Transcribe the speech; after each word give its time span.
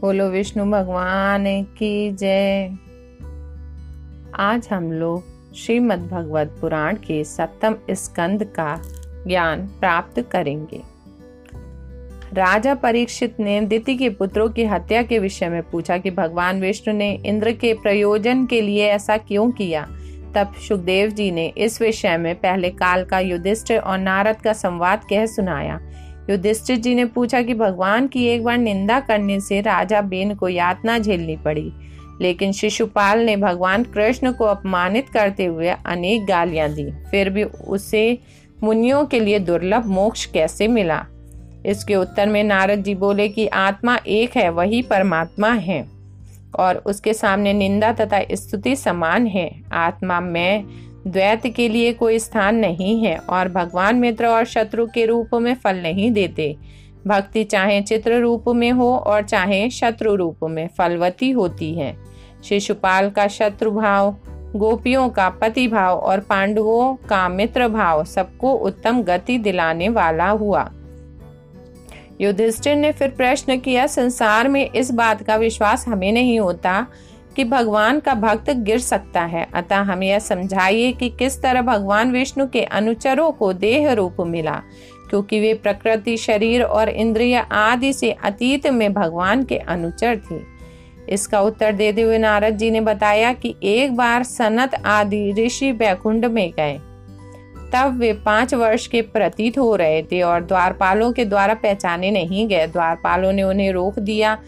बोलो 0.00 0.28
विष्णु 0.28 0.70
भगवान 0.70 1.62
की 1.62 2.12
जय। 2.12 2.70
आज 4.34 4.68
हम 4.72 4.92
लोग 4.92 5.24
श्रीमद् 5.54 6.08
भगवत 6.08 6.56
पुराण 6.60 6.96
के 6.96 7.24
सप्तम 7.24 7.76
स्कंद 7.90 8.44
का 8.44 8.82
ज्ञान 9.26 9.66
प्राप्त 9.66 10.28
करेंगे। 10.32 10.80
राजा 12.32 12.74
परीक्षित 12.74 13.40
ने 13.40 13.60
दिति 13.60 13.96
के 13.96 14.10
पुत्रों 14.10 14.48
की 14.48 14.64
हत्या 14.64 15.02
के 15.02 15.18
विषय 15.18 15.48
में 15.48 15.62
पूछा 15.62 15.98
कि 15.98 16.10
भगवान 16.10 16.60
विष्णु 16.60 16.94
ने 16.94 17.22
इंद्र 17.26 17.52
के 17.52 17.74
प्रयोजन 17.74 18.46
के 18.46 18.60
लिए 18.60 18.86
ऐसा 18.86 19.16
क्यों 19.16 19.50
किया? 19.50 19.88
तब 20.34 20.54
सुखदेव 20.68 21.10
जी 21.10 21.30
ने 21.30 21.52
इस 21.58 21.80
विषय 21.80 22.16
में 22.16 22.34
पहले 22.34 22.70
काल 22.70 23.04
का 23.04 23.20
युधिष्ठिर 23.20 23.78
और 23.78 23.98
नारद 23.98 24.36
का 24.36 24.52
संवाद 24.52 25.04
कह 25.10 25.26
सुनाया। 25.26 25.80
युधिष्ठिर 26.30 26.76
जी 26.76 26.94
ने 26.94 27.04
पूछा 27.04 27.42
कि 27.42 27.54
भगवान 27.54 28.06
की 28.06 28.26
एक 28.26 28.44
बार 28.44 28.58
निंदा 28.58 29.00
करने 29.00 29.40
से 29.40 29.60
राजा 29.60 30.00
बेन 30.00 30.34
को 30.34 30.48
यातना 30.48 30.98
झेलनी 30.98 31.36
पड़ी। 31.36 31.72
लेकिन 32.20 32.52
शिशुपाल 32.52 33.18
ने 33.18 33.36
भगवान 33.36 33.82
कृष्ण 33.82 34.32
को 34.32 34.44
अपमानित 34.44 35.08
करते 35.08 35.44
हुए 35.44 35.68
अनेक 35.68 36.26
गालियाँ 36.26 36.68
दी। 36.68 36.90
फिर 37.10 37.30
भी 37.30 37.44
उसे 37.44 38.18
मुनियों 38.62 39.04
के 39.04 39.20
लिए 39.20 39.38
दुर्लभ 39.38 39.86
मोक्ष 39.86 40.24
कैसे 40.24 40.68
मिला? 40.68 41.06
इसके 41.66 41.96
उत्तर 41.96 42.28
में 42.28 42.44
नारद 42.44 42.78
जी 42.78 42.94
बोले 42.94 43.28
कि 43.28 43.46
आत्मा 43.46 43.98
एक 44.06 44.36
है, 44.36 44.48
वही 44.48 44.82
परमात्मा 44.82 45.50
है। 45.50 45.88
और 46.58 46.76
उसके 46.76 47.14
सामने 47.14 47.52
निंदा 47.52 47.92
तथा 47.92 48.20
स्तुति 48.32 48.76
समान 48.76 49.26
है। 49.26 49.62
आत्मा 49.72 50.20
में 50.20 50.64
द्वैत 51.08 51.46
के 51.46 51.68
लिए 51.68 51.92
कोई 51.92 52.18
स्थान 52.18 52.56
नहीं 52.56 53.04
है 53.04 53.16
और 53.18 53.48
भगवान 53.48 53.96
मित्र 53.96 54.26
और 54.26 54.44
शत्रु 54.44 54.86
के 54.86 55.06
रूप 55.06 55.34
में 55.34 55.54
फल 55.54 55.76
नहीं 55.76 56.10
देते। 56.10 56.56
भक्ति 57.06 57.44
चाहे 57.44 57.80
चित्र 57.82 58.20
रूप 58.20 58.44
में 58.48 58.70
हो 58.72 58.96
और 58.96 59.22
चाहे 59.22 59.70
शत्रु 59.70 60.14
रूप 60.14 60.38
में 60.44 60.68
फलवती 60.78 61.30
होती 61.30 61.74
है। 61.74 61.96
शिशुपाल 62.44 63.10
का 63.10 63.28
शत्रु 63.28 63.70
भाव, 63.70 64.16
गोपियों 64.56 65.08
का 65.08 65.28
पति 65.28 65.68
भाव 65.68 65.98
और 65.98 66.20
पांडवों 66.20 66.94
का 66.94 67.28
मित्र 67.28 67.68
भाव 67.68 68.04
सबको 68.04 68.52
उत्तम 68.52 69.02
गति 69.02 69.38
दिलाने 69.38 69.88
वाला 69.88 70.28
हुआ। 70.28 70.70
युधिष्ठिर 72.20 72.76
ने 72.76 72.92
फिर 72.92 73.08
प्रश्न 73.08 73.58
किया, 73.58 73.86
संसार 73.86 74.48
में 74.48 74.70
इस 74.70 74.90
बात 74.90 75.22
का 75.22 75.36
विश्वास 75.36 75.88
हमें 75.88 76.12
नहीं 76.12 76.40
होता 76.40 76.86
कि 77.38 77.44
भगवान 77.44 77.98
का 78.00 78.14
भक्त 78.14 78.50
गिर 78.50 78.78
सकता 78.78 79.22
है। 79.22 79.46
अतः 79.54 79.80
हम 79.82 80.02
यह 80.02 80.18
समझाइए 80.18 80.92
कि 80.92 81.08
किस 81.08 81.40
तरह 81.42 81.62
भगवान 81.62 82.10
विष्णु 82.12 82.46
के 82.46 82.62
अनुचरों 82.62 83.30
को 83.32 83.52
देह 83.52 83.92
रूप 83.92 84.16
मिला, 84.20 84.54
क्योंकि 85.10 85.40
वे 85.40 85.52
प्रकृति, 85.54 86.16
शरीर 86.16 86.62
और 86.62 86.88
इंद्रिय 86.88 87.36
आदि 87.52 87.92
से 87.92 88.10
अतीत 88.24 88.66
में 88.66 88.92
भगवान 88.92 89.44
के 89.44 89.58
अनुचर 89.58 90.20
थे। 90.30 90.40
इसका 91.08 91.40
उत्तर 91.40 91.72
देते 91.72 92.02
हुए 92.02 92.18
नारद 92.18 92.56
जी 92.56 92.70
ने 92.70 92.80
बताया 92.80 93.32
कि 93.32 93.54
एक 93.64 93.96
बार 93.96 94.22
सनत 94.24 94.74
आदि 94.86 95.32
ऋषि 95.38 95.72
बैकुंड 95.72 96.24
में 96.24 96.50
गए। 96.50 96.78
तब 97.72 97.98
वे 97.98 98.12
पाँच 98.26 98.54
वर्ष 98.54 98.86
के 98.86 99.02
प्रतीत 99.02 99.58
हो 99.58 99.74
रहे 99.76 100.02
थे 100.02 100.22
और 100.22 100.44
द्वारपालों 100.44 101.12
के 101.12 101.24
द्वारा 101.24 101.54
पहचाने 101.54 102.10
नहीं 102.10 102.46
गए। 102.48 102.66
द्वारपालों 102.66 103.32
ने 103.32 103.42
उन्हें 103.42 103.72
रोक 103.72 103.98
दिया 103.98 104.38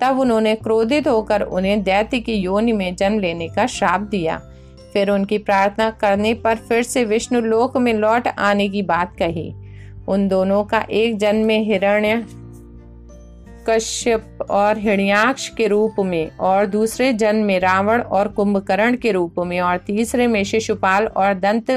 तब 0.00 0.20
उन्होंने 0.20 0.54
क्रोधित 0.54 1.08
होकर 1.08 1.42
उन्हें 1.42 1.82
दैत्य 1.82 2.20
की 2.20 2.34
योनि 2.34 2.72
में 2.72 2.96
जन्म 2.96 3.18
लेने 3.18 3.48
का 3.48 3.66
श्राप 3.66 4.00
दिया। 4.00 4.40
फिर 4.92 5.10
उनकी 5.10 5.38
प्रार्थना 5.38 5.90
करने 5.90 6.34
पर 6.34 6.56
फिर 6.56 6.82
से 6.82 7.04
विष्णु 7.04 7.40
लोक 7.40 7.76
में 7.76 7.94
लौट 7.94 8.28
आने 8.28 8.68
की 8.68 8.82
बात 8.82 9.16
कही। 9.18 9.54
उन 10.08 10.28
दोनों 10.28 10.64
का 10.64 10.86
एक 10.90 11.16
जन्म 11.16 11.46
में 11.46 11.64
हिरण्य 11.64 12.26
कश्यप 13.68 14.38
और 14.50 14.78
हिण्याक्ष 14.78 15.48
के 15.48 15.66
रूप 15.66 15.94
में 15.98 16.30
और 16.36 16.66
दूसरे 16.66 17.12
जन्म 17.12 17.44
में 17.44 17.60
रावण 17.60 18.00
और 18.00 18.28
कुंभकर्ण 18.28 18.96
के 18.96 19.12
रूप 19.12 19.34
में 19.38 19.60
और 19.60 19.76
तीसरे 19.76 20.26
में 20.26 20.44
शिशुपाल 20.44 21.06
और 21.06 21.34
दंत 21.34 21.70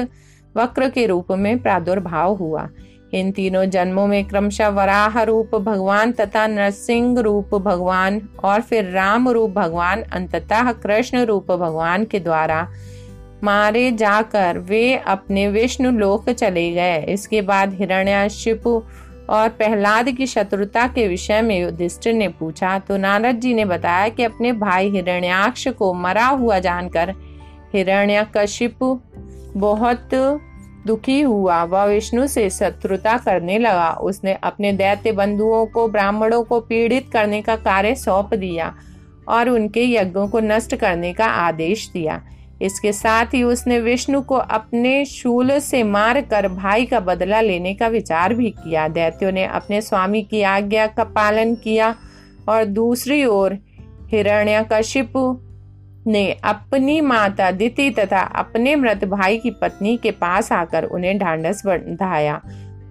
वक्र 0.56 0.88
के 0.88 1.06
रूप 1.06 1.32
में 1.32 1.62
प्रादुर्भाव 1.62 2.34
हुआ। 2.34 2.68
इन 3.12 3.30
तीनों 3.32 3.64
जन्मों 3.64 4.06
में 4.06 4.24
क्रमशः 4.24 4.68
वराह 4.68 5.22
रूप 5.22 5.54
भगवान 5.54 6.12
तथा 6.12 6.46
नरसिंह 6.46 7.20
रूप 7.20 7.54
भगवान 7.54 8.20
और 8.44 8.60
फिर 8.60 8.84
राम 8.84 9.28
रूप 9.28 9.50
भगवान, 9.50 10.02
अंततः 10.02 10.72
कृष्ण 10.72 11.24
रूप 11.24 11.52
भगवान 11.52 12.04
के 12.04 12.20
द्वारा 12.20 12.68
मारे 13.44 13.90
जाकर 13.92 14.58
वे 14.58 14.96
अपने 14.96 15.48
विष्णु 15.48 15.90
लोक 15.90 16.30
चले 16.30 16.70
गए। 16.70 17.02
इसके 17.04 17.42
बाद 17.42 17.74
हिरण्याशिपु 17.74 18.82
और 19.30 19.48
प्रहलाद 19.48 20.10
की 20.10 20.26
शत्रुता 20.26 20.86
के 20.86 21.06
विषय 21.08 21.42
में 21.42 21.58
युधिष्ठिर 21.60 22.14
ने 22.14 22.28
पूछा। 22.28 22.78
तो 22.78 22.96
नारद 22.96 23.40
जी 23.40 23.54
ने 23.54 23.64
बताया 23.64 24.08
कि 24.08 24.22
अपने 24.22 24.52
भाई 24.52 24.90
हिरण्याक्ष 24.90 25.68
को 25.68 25.92
मरा 25.94 26.26
हुआ 26.26 26.58
जानकर 26.58 27.14
हिरण्यकशिपु 27.74 28.98
बहुत 29.56 30.14
दुखी 30.86 31.20
हुआ, 31.20 31.64
वह 31.64 31.84
विष्णु 31.84 32.26
से 32.26 32.50
शत्रुता 32.50 33.16
करने 33.18 33.58
लगा। 33.58 33.90
उसने 33.90 34.38
अपने 34.42 34.72
दैत्य 34.72 35.12
बंधुओं 35.12 35.66
को, 35.66 35.88
ब्राह्मणों 35.88 36.42
को 36.42 36.60
पीड़ित 36.60 37.10
करने 37.12 37.42
का 37.42 37.56
कार्य 37.56 37.94
सौंप 37.94 38.34
दिया 38.34 38.74
और 39.28 39.48
उनके 39.48 39.84
यज्ञों 39.84 40.28
को 40.28 40.40
नष्ट 40.40 40.76
करने 40.76 41.12
का 41.12 41.26
आदेश 41.26 41.90
दिया। 41.92 42.22
इसके 42.62 42.92
साथ 42.92 43.26
ही 43.26 43.42
उसने 43.42 43.78
विष्णु 43.80 44.22
को 44.22 44.34
अपने 44.34 45.04
शूल 45.04 45.58
से 45.58 45.82
मार 45.82 46.20
कर 46.20 46.48
भाई 46.48 46.86
का 46.86 47.00
बदला 47.00 47.40
लेने 47.40 47.74
का 47.74 47.88
विचार 47.88 48.34
भी 48.34 48.50
किया। 48.50 48.88
दैत्यों 48.88 49.32
ने 49.32 49.44
अपने 49.44 49.80
स्वामी 49.80 50.22
की 50.22 50.42
आज्ञा 50.42 50.86
का 50.86 51.04
पालन 51.04 51.54
किया 51.54 51.94
और 52.48 52.64
दूसरी 52.64 53.24
ओर 53.24 53.58
हिरण्यकशिपु 54.08 55.40
ने 56.06 56.30
अपनी 56.44 57.00
माता 57.00 57.50
दिति 57.50 57.90
तथा 57.90 58.20
अपने 58.20 58.76
मृत 58.76 59.04
भाई 59.04 59.38
की 59.38 59.50
पत्नी 59.50 59.96
के 59.96 60.10
पास 60.10 60.52
आकर 60.52 60.84
उन्हें 60.84 61.18
ढांढस 61.18 61.62
बंधाया 61.66 62.40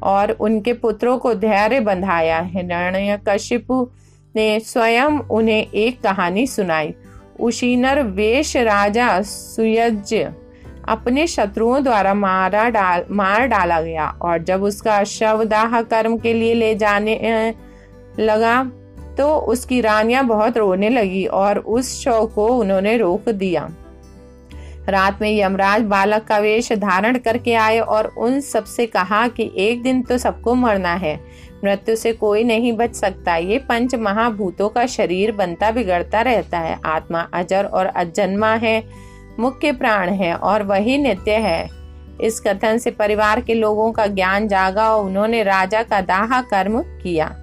और 0.04 0.32
उनके 0.32 0.74
पुत्रों 0.74 1.18
को 1.18 1.34
धैर्य 1.36 1.80
बंधाया। 1.80 2.40
हिरण्य 2.40 3.20
कशिपु 3.28 3.90
ने 4.36 4.60
स्वयं 4.60 5.20
उन्हें 5.30 5.72
एक 5.72 6.02
कहानी 6.02 6.48
सुनाई। 6.48 6.94
उशीनर 7.40 8.02
वेश 8.04 8.58
राजा 8.58 9.22
सुयज 9.22 10.14
अपने 10.90 11.28
शत्रुओं 11.28 11.84
द्वारा 11.84 12.14
मारा 12.14 12.70
डाल, 12.70 13.04
मार 13.12 13.48
डाला 13.48 13.82
गया 13.82 14.08
और 14.22 14.44
जब 14.44 14.64
उसका 14.64 15.04
शवदाह 15.04 15.82
कर्म 15.82 16.18
के 16.18 16.34
लिए 16.34 16.54
ले 16.54 16.76
जाने 16.76 17.54
लगा 18.20 18.72
तो 19.22 19.36
उसकी 19.48 19.82
रानियाँ 19.82 20.24
बहुत 20.26 20.58
रोने 20.58 20.90
लगी 20.90 21.26
और 21.26 21.58
उस 21.60 21.90
शव 22.04 22.26
को 22.26 22.48
उन्होंने 22.50 22.98
रोक 22.98 23.30
दिया। 23.32 23.68
रात 24.90 25.22
में 25.22 25.30
यमराज 25.32 25.82
बालक 25.82 26.24
का 26.24 26.38
वेश 26.38 26.72
धारण 26.74 27.18
करके 27.18 27.54
आए 27.56 27.80
और 27.80 28.08
उन 28.18 28.40
सबसे 28.42 28.86
कहा 28.88 29.28
कि 29.28 29.50
एक 29.58 29.82
दिन 29.84 30.02
तो 30.02 30.18
सबको 30.18 30.56
मरना 30.56 30.94
है, 30.94 31.20
मृत्यु 31.64 31.96
से 31.96 32.14
कोई 32.14 32.44
नहीं 32.44 32.72
बच 32.74 32.96
सकता। 32.96 33.36
ये 33.36 33.58
पंच 33.60 33.96
महाभूतों 33.96 34.70
का 34.70 34.86
शरीर 34.86 35.32
बनता 35.32 35.72
बिगड़ता 35.72 36.22
रहता 36.22 36.60
है। 36.60 36.80
आत्मा 36.86 37.28
अजर 37.34 37.66
और 37.66 37.86
अजन्मा 37.86 38.54
है, 38.56 38.84
मुख्य 39.40 39.72
प्राण 39.72 40.10
है 40.10 40.34
और 40.36 40.64
वही 40.64 40.98
नित्य 40.98 41.36
है। 41.40 41.70
इस 42.22 42.40
कथन 42.40 42.78
से 42.78 42.92
परिवार 42.92 43.42
के 43.42 43.54
लोगों 43.54 43.92
का 43.92 44.08
ज्ञान 44.08 44.48
जागा 44.48 44.90
और 44.90 45.06
उन्होंने 45.06 45.44
राजा 45.44 45.84
का 45.84 46.02
दाह 46.02 46.42
कर्म 46.42 46.82
किया। 46.82 47.36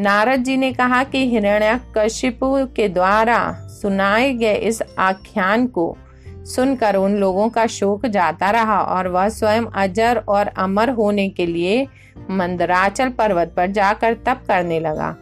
नारद 0.00 0.40
जी 0.40 0.56
ने 0.56 0.72
कहा 0.72 1.04
कि 1.04 1.30
हिरण्य 1.30 1.54
हिरण्यकशिपु 1.54 2.66
के 2.76 2.88
द्वारा 2.88 3.52
सुनाए 3.52 4.32
गए 4.32 4.54
इस 4.54 4.82
आख्यान 4.98 5.66
को 5.66 5.98
सुनकर 6.28 6.96
उन 6.96 7.16
लोगों 7.16 7.48
का 7.48 7.66
शोक 7.66 8.06
जाता 8.06 8.50
रहा 8.50 8.80
और 8.80 9.08
वह 9.08 9.28
स्वयं 9.28 9.62
अजर 9.74 10.22
और 10.28 10.46
अमर 10.46 10.90
होने 10.90 11.28
के 11.28 11.46
लिए 11.46 11.88
मंदराचल 12.30 13.08
पर्वत 13.08 13.54
पर 13.56 13.66
जाकर 13.66 14.14
तप 14.14 14.40
करने 14.48 14.80
लगा। 14.80 15.16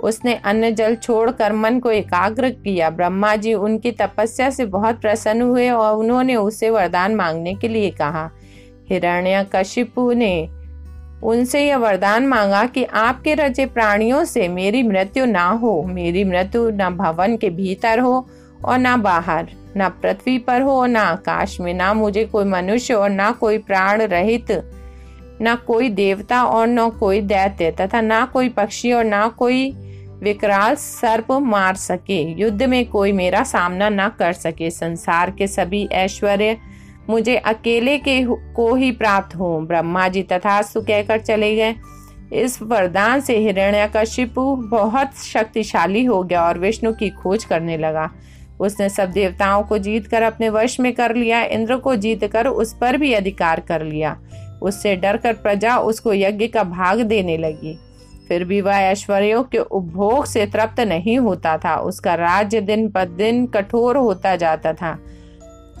उसने 0.00 0.34
अन्न 0.34 0.74
जल 0.74 0.94
छोड़कर 0.94 1.52
मन 1.52 1.78
को 1.78 1.90
एकाग्र 1.90 2.50
किया। 2.50 2.90
ब्रह्मा 2.90 3.36
जी 3.36 3.54
उनकी 3.54 3.90
तपस्या 3.92 4.50
से 4.50 4.66
बहुत 4.66 5.00
प्रसन्न 5.00 5.42
हुए 5.42 5.70
और 5.70 5.96
उन्होंने 5.96 6.36
उसे 6.36 6.70
वरदान 6.70 7.14
मांगने 7.14 7.54
के 7.54 7.68
लिए 7.68 7.90
कहा। 7.90 8.30
हिरण्य 8.88 9.46
कशिपु 9.54 10.12
ने 10.12 10.48
उनसे 11.24 11.66
यह 11.66 11.76
वरदान 11.76 12.26
मांगा 12.26 12.64
कि 12.66 12.84
आपके 12.84 13.34
रचे 13.34 13.66
प्राणियों 13.66 14.24
से 14.24 14.48
मेरी 14.48 14.82
मृत्यु 14.82 15.24
ना 15.26 15.46
हो, 15.46 15.82
मेरी 15.82 16.24
मृत्यु 16.24 16.68
न 16.70 16.88
भवन 16.90 17.36
के 17.36 17.50
भीतर 17.50 17.98
हो 17.98 18.26
और 18.64 18.78
ना 18.78 18.96
बाहर, 18.96 19.48
न 19.76 19.88
पृथ्वी 20.02 20.38
पर 20.38 20.62
हो 20.62 20.84
न 20.86 20.96
आकाश 20.96 21.60
में, 21.60 21.72
ना 21.74 21.92
मुझे 21.94 22.24
कोई 22.24 22.44
मनुष्य 22.44 22.94
और 22.94 23.10
ना 23.10 23.30
कोई 23.30 23.58
प्राण 23.58 24.02
रहित, 24.02 24.50
न 25.42 25.54
कोई 25.66 25.88
देवता 25.88 26.42
और 26.44 26.66
न 26.66 26.88
कोई 26.90 27.20
दैत्य 27.20 27.70
तथा 27.70 28.00
ना 28.00 28.24
कोई 28.26 28.48
पक्षी 28.48 28.92
और 28.92 29.04
ना 29.04 29.26
कोई 29.28 29.70
विकराल 30.22 30.74
सर्प 30.74 31.32
मार 31.32 31.74
सके। 31.74 32.20
युद्ध 32.40 32.62
में 32.62 32.84
कोई 32.86 33.12
मेरा 33.12 33.42
सामना 33.42 33.88
ना 33.88 34.08
कर 34.08 34.32
सके। 34.32 34.70
संसार 34.70 35.30
के 35.30 35.46
सभी 35.46 35.84
ऐश्वर्य 35.92 36.56
मुझे 37.10 37.36
अकेले 37.36 37.98
के 37.98 38.22
को 38.54 38.74
ही 38.74 38.90
प्राप्त 38.92 39.36
हो 39.36 39.58
ब्रह्मा 39.60 40.08
जी 40.08 40.22
तथास्तु 40.22 40.80
कहकर 40.80 41.20
चले 41.20 41.54
गए। 41.56 41.74
इस 42.32 42.62
वरदान 42.62 43.20
से 43.20 43.36
हिरण्यकशिपु 43.38 44.54
बहुत 44.56 45.16
शक्तिशाली 45.16 46.04
हो 46.04 46.22
गया 46.22 46.44
और 46.44 46.58
विष्णु 46.58 46.92
की 46.92 47.10
खोज 47.10 47.44
करने 47.44 47.76
लगा। 47.78 48.10
उसने 48.60 48.88
सब 48.88 49.10
देवताओं 49.10 49.62
को 49.62 49.78
जीत 49.78 50.06
कर 50.06 50.22
अपने 50.22 50.48
वश 50.48 50.80
में 50.80 50.92
कर 50.92 51.14
लिया, 51.14 51.42
इंद्र 51.42 51.76
को 51.76 51.96
जीत 51.96 52.24
कर 52.24 52.46
उस 52.46 52.76
पर 52.80 52.96
भी 52.96 53.12
अधिकार 53.12 53.60
कर 53.60 53.82
लिया। 53.82 54.16
उससे 54.62 54.96
डर 54.96 55.16
कर 55.16 55.32
प्रजा 55.32 55.76
उसको 55.78 56.14
यज्ञ 56.14 56.46
का 56.46 56.64
भाग 56.64 57.00
देने 57.00 57.36
लगी। 57.36 57.78
फिर 58.28 58.44
भी 58.44 58.60
वह 58.60 58.74
ऐश्वर्यों 58.74 59.42
के 59.42 59.58
उपभोग 59.58 60.24
से 60.24 60.46
तृप्त 60.46 60.80
नहीं 60.80 61.18
होता 61.18 61.56
था, 61.58 61.76
उसका 61.76 62.14
राज्य 62.14 62.60
दिन 62.60 62.88
पर 62.88 63.04
दिन 63.04 63.46
कठोर 63.46 63.96
होता 63.96 64.36
जाता 64.36 64.72
था। 64.72 64.98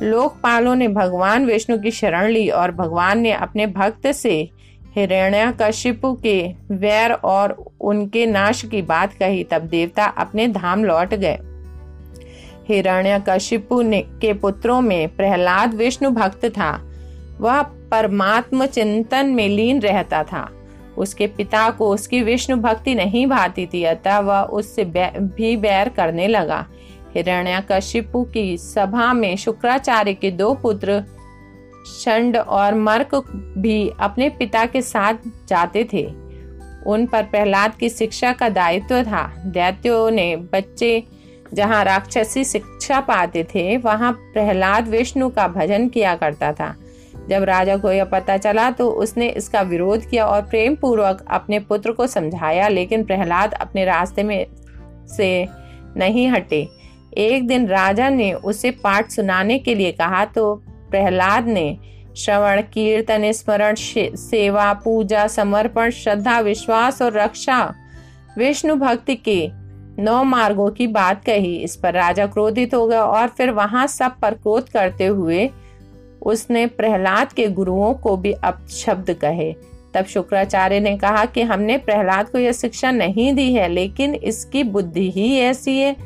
लोकपालों 0.02 0.74
ने 0.74 0.88
भगवान 0.88 1.46
विष्णु 1.46 1.78
की 1.78 1.90
शरण 1.90 2.28
ली 2.28 2.48
और 2.48 2.72
भगवान 2.72 3.18
ने 3.18 3.32
अपने 3.32 3.66
भक्त 3.66 4.12
से 4.12 4.50
हिरण्यकशिपु 4.96 6.14
के 6.14 6.54
वैर 6.70 7.12
और 7.12 7.72
उनके 7.80 8.26
नाश 8.26 8.64
की 8.64 8.82
बात 8.82 9.12
कही। 9.12 9.44
तब 9.44 9.62
देवता 9.62 10.04
अपने 10.04 10.48
धाम 10.48 10.84
लौट 10.84 11.14
गए। 11.14 11.38
हिरण्यकशिपु 12.68 13.82
ने 13.82 14.00
के 14.00 14.32
पुत्रों 14.32 14.80
में 14.80 15.16
प्रहलाद 15.16 15.74
विष्णु 15.74 16.10
भक्त 16.10 16.44
था। 16.44 16.90
वह 17.40 17.62
परमात्म 17.62 18.66
चिंतन 18.66 19.26
में 19.26 19.48
लीन 19.48 19.80
रहता 19.80 20.22
था। 20.22 20.50
उसके 20.98 21.26
पिता 21.26 21.70
को 21.70 21.90
उसकी 21.90 22.22
विष्णु 22.22 22.56
भक्ति 22.56 22.94
नहीं 22.94 23.26
भाती 23.26 23.66
थी, 23.66 23.84
अतः 23.84 24.18
वह 24.18 24.40
उससे 24.40 24.84
भी 25.20 25.56
बैर 25.56 25.88
करने 25.88 26.28
लगा। 26.28 26.66
हिरण्यकशिपु 27.14 28.22
की 28.24 28.56
सभा 28.58 29.12
में 29.12 29.36
शुक्राचार्य 29.36 30.14
के 30.14 30.30
दो 30.30 30.52
पुत्र, 30.54 31.02
शंड 31.94 32.36
और 32.36 32.74
मर्क 32.74 33.14
भी 33.58 33.88
अपने 34.00 34.28
पिता 34.28 34.64
के 34.66 34.82
साथ 34.82 35.14
जाते 35.48 35.88
थे। 35.92 36.04
उन 36.86 37.06
पर 37.06 37.22
प्रहलाद 37.22 37.74
की 37.74 37.88
शिक्षा 37.88 38.32
का 38.32 38.48
दायित्व 38.48 39.02
था। 39.02 39.26
दैत्यों 39.46 40.10
ने 40.10 40.34
बच्चे 40.36 41.02
जहाँ 41.54 41.82
राक्षसी 41.84 42.44
शिक्षा 42.44 43.00
पाते 43.00 43.44
थे, 43.44 43.76
वहाँ 43.76 44.12
प्रहलाद 44.12 44.88
विष्णु 44.88 45.28
का 45.28 45.46
भजन 45.48 45.88
किया 45.88 46.14
करता 46.14 46.52
था। 46.52 46.74
जब 47.28 47.42
राजा 47.42 47.76
को 47.76 47.92
यह 47.92 48.04
पता 48.04 48.36
चला 48.36 48.70
तो 48.70 48.88
उसने 48.90 49.28
इसका 49.28 49.60
विरोध 49.62 50.08
किया 50.08 50.26
और 50.26 50.40
प्रेम 50.42 50.74
पूर्वक 50.76 51.24
अपने 51.30 51.58
पुत्र 51.58 51.92
को 51.92 52.06
समझाया, 52.06 52.68
लेकिन 52.68 53.04
प्रहलाद 53.04 53.54
अपने 53.54 53.84
रास्ते 53.84 54.22
में 54.22 54.46
से 55.16 55.46
नहीं 55.96 56.28
हटे। 56.28 56.66
एक 57.18 57.46
दिन 57.46 57.66
राजा 57.66 58.08
ने 58.08 58.32
उसे 58.32 58.70
पाठ 58.82 59.10
सुनाने 59.10 59.58
के 59.58 59.74
लिए 59.74 59.92
कहा 59.92 60.24
तो 60.24 60.54
प्रहलाद 60.90 61.46
ने 61.46 61.76
श्रवण, 62.16 62.60
कीर्तन, 62.62 63.30
स्मरण 63.32 63.74
सेवा, 63.76 64.72
पूजा, 64.74 65.26
समर्पण, 65.26 65.90
श्रद्धा, 65.90 66.38
विश्वास 66.40 67.02
और 67.02 67.12
रक्षा, 67.12 67.74
विष्णु 68.38 68.74
भक्ति 68.76 69.14
के 69.18 69.50
नौ 69.98 70.22
मार्गों 70.24 70.70
की 70.70 70.86
बात 70.86 71.24
कही। 71.24 71.54
इस 71.56 71.76
पर 71.76 71.94
राजा 71.94 72.26
क्रोधित 72.26 72.74
हो 72.74 72.86
गया 72.86 73.04
और 73.04 73.28
फिर 73.28 73.50
वहाँ 73.50 73.86
सब 73.86 74.18
पर 74.20 74.34
क्रोध 74.34 74.68
करते 74.68 75.06
हुए 75.06 75.50
उसने 76.22 76.66
प्रहलाद 76.66 77.32
के 77.32 77.46
गुरुओं 77.48 77.92
को 77.94 78.16
भी 78.16 78.32
अपशब्द 78.32 79.12
कहे। 79.14 79.52
तब 79.94 80.04
शुक्राचार्य 80.04 80.80
ने 80.80 80.96
कहा 80.98 81.24
कि 81.24 81.42
हमने 81.42 81.76
प्रहलाद 81.78 82.28
को 82.28 82.38
यह 82.38 82.52
शिक्षा 82.52 82.90
नहीं 82.90 83.32
दी 83.34 83.52
है, 83.54 83.68
लेकिन 83.68 84.14
इसकी 84.14 84.62
बुद्धि 84.64 85.10
ही 85.10 85.36
ऐसी 85.38 85.78
है 85.78 85.96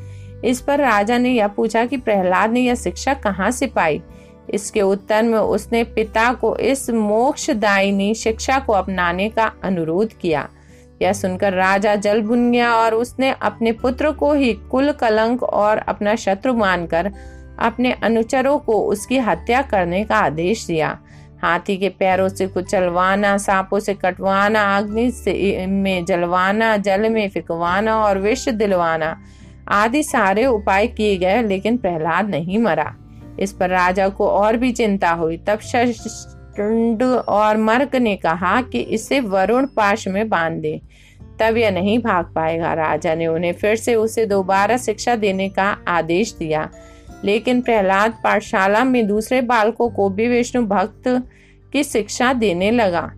इस 0.45 0.61
पर 0.61 0.79
राजा 0.79 1.19
ने 1.19 1.31
यह 1.31 1.47
पूछा 1.47 1.85
कि 1.85 1.97
प्रहलाद 1.97 2.51
ने 2.51 2.61
यह 2.61 2.75
शिक्षा 2.75 3.15
कहाँ 3.15 3.51
से 3.51 3.67
पाई? 3.67 4.03
इसके 4.51 4.83
उत्तर 4.83 5.23
में 5.23 5.39
उसने 5.39 5.85
पिता 5.85 6.33
को 6.33 6.57
इस 6.57 6.91
मोक्षदायिनी 6.91 8.15
शिक्षा 8.15 8.59
को 8.59 8.73
अपनाने 8.73 9.29
का 9.29 9.53
अनुरोध 9.65 10.13
किया। 10.13 10.49
यह 11.03 11.13
सुनकर 11.13 11.53
राजा 11.53 11.95
जल 11.95 12.23
बुन 12.23 12.53
गया 12.53 12.75
और 12.75 12.95
उसने 12.95 13.35
अपने 13.43 13.73
पुत्र 13.73 14.13
को 14.13 14.33
ही 14.33 14.53
कुल 14.53 14.93
कलंक 14.93 15.43
और 15.43 15.79
अपना 15.79 16.15
शत्रु 16.15 16.55
मानकर 16.55 17.13
अपने 17.59 17.93
अनुचरों 17.93 18.59
को 18.59 18.81
उसकी 18.81 19.19
हत्या 19.19 19.63
करने 19.63 20.05
का 20.05 20.17
आदेश 20.17 20.67
दिया। 20.67 20.99
हाथी 21.43 21.77
के 21.77 21.89
पैरों 21.89 22.29
से 22.29 22.47
कुचलवाना, 22.47 23.39
सांपों 23.39 23.81
से 23.81 23.95
कटवाना, 23.95 24.77
अग्नि 24.77 25.11
से, 25.11 25.67
में 25.67 26.05
जलवाना, 26.05 26.77
जल 26.77 27.09
में 27.11 27.29
फिकवाना 27.29 27.97
और 27.97 28.19
विष 28.19 28.49
दिलवाना 28.49 29.21
आदि 29.69 30.03
सारे 30.03 30.47
उपाय 30.47 30.87
किए 30.87 31.17
गए, 31.17 31.43
लेकिन 31.43 31.77
प्रहलाद 31.77 32.29
नहीं 32.29 32.59
मरा। 32.59 32.95
इस 33.41 33.53
पर 33.53 33.71
राजा 33.71 34.09
को 34.09 34.29
और 34.29 34.57
भी 34.57 34.73
चिंता 34.73 35.11
हुई। 35.11 35.37
तब 35.37 35.59
शंड 35.59 37.03
और 37.29 37.57
मर्क 37.57 37.97
ने 37.97 38.17
कहा 38.17 38.63
कि 38.63 38.81
इसे 38.81 39.21
वरुण 39.21 39.67
पाश 39.67 40.09
में 40.09 40.29
बाँध। 40.29 40.63
दे 40.63 40.81
तब 41.41 41.57
यह 41.57 41.71
नहीं 41.71 41.99
भाग 41.99 42.25
पाएगा। 42.25 42.75
राजा 42.75 43.15
ने 43.15 43.27
उन्हें 43.27 43.53
फिर 43.53 43.77
से 43.77 43.95
उसे 43.95 44.27
दोबारा 44.27 44.77
शिक्षा 44.77 45.17
देने 45.17 45.49
का 45.49 45.77
आदेश 45.89 46.35
दिया। 46.39 46.71
लेकिन 47.25 47.61
प्रहलाद 47.61 48.11
पाठशाला 48.25 48.85
में 48.85 49.07
दूसरे 49.07 49.41
बालकों 49.41 49.91
को 49.91 50.09
भी 50.09 50.29
विष्णु 50.29 50.67
भक्त 50.67 51.23
की 51.73 51.85
शिक्षा 51.85 52.33
देने 52.33 52.71
लगा। 52.71 53.13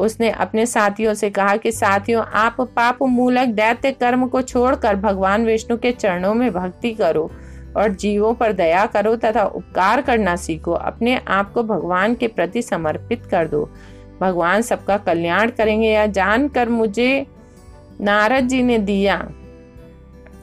उसने 0.00 0.30
अपने 0.30 0.66
साथियों 0.66 1.14
से 1.14 1.30
कहा 1.30 1.56
कि, 1.56 1.72
साथियों, 1.72 2.24
आप 2.24 2.60
पाप 2.60 2.98
मूलक 3.02 3.48
दैत्य 3.48 3.92
कर्म 3.92 4.26
को 4.26 4.42
छोड़कर 4.42 4.96
भगवान 4.96 5.46
विष्णु 5.46 5.76
के 5.76 5.92
चरणों 5.92 6.34
में 6.34 6.52
भक्ति 6.52 6.92
करो 6.92 7.30
और 7.76 7.88
जीवों 7.88 8.34
पर 8.34 8.52
दया 8.52 8.86
करो 8.86 9.16
तथा 9.16 9.44
उपकार 9.44 10.02
करना 10.02 10.36
सीखो। 10.36 10.72
अपने 10.72 11.20
आप 11.28 11.52
को 11.52 11.62
भगवान 11.62 12.14
के 12.14 12.28
प्रति 12.28 12.62
समर्पित 12.62 13.26
कर 13.26 13.48
दो। 13.48 13.70
भगवान 14.20 14.62
सबका 14.62 14.96
कल्याण 14.96 15.50
करेंगे। 15.50 15.88
या 15.88 16.06
जानकर 16.06 16.68
मुझे 16.68 17.26
नारद 18.00 18.44
जी 18.44 18.62
ने 18.62 18.78
दिया 18.78 19.28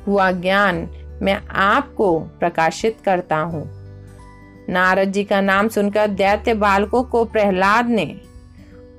हुआ 0.07 0.31
ज्ञान 0.31 0.89
मैं 1.21 1.42
आपको 1.48 2.19
प्रकाशित 2.19 2.98
करता 3.06 3.38
हूँ। 3.38 3.77
नारद 4.69 5.12
जी 5.12 5.24
का 5.24 5.42
नाम 5.42 5.68
सुनकर 5.68 6.07
दैत्य 6.07 6.54
बालकों 6.54 7.04
को 7.04 7.25
प्रहलाद 7.25 7.89
ने 7.89 8.21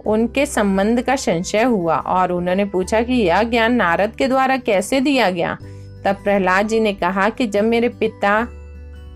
उनके 0.08 0.46
संबंध 0.46 1.02
का 1.02 1.16
संशय 1.16 1.62
हुआ 1.62 1.96
और 1.96 2.32
उन्होंने 2.32 2.64
पूछा 2.64 3.02
कि 3.02 3.14
यह 3.14 3.43
ज्ञान 3.43 3.75
नारद 3.75 4.12
के 4.16 4.26
द्वारा 4.28 4.56
कैसे 4.56 5.00
दिया 5.00 5.31
गया? 5.31 5.55
तब 6.05 6.16
प्रहलाद 6.25 6.69
जी 6.69 6.81
ने 6.81 6.93
कहा 6.93 7.28
कि 7.28 7.46
जब 7.46 7.64
मेरे 7.64 7.88
पिता 8.00 8.44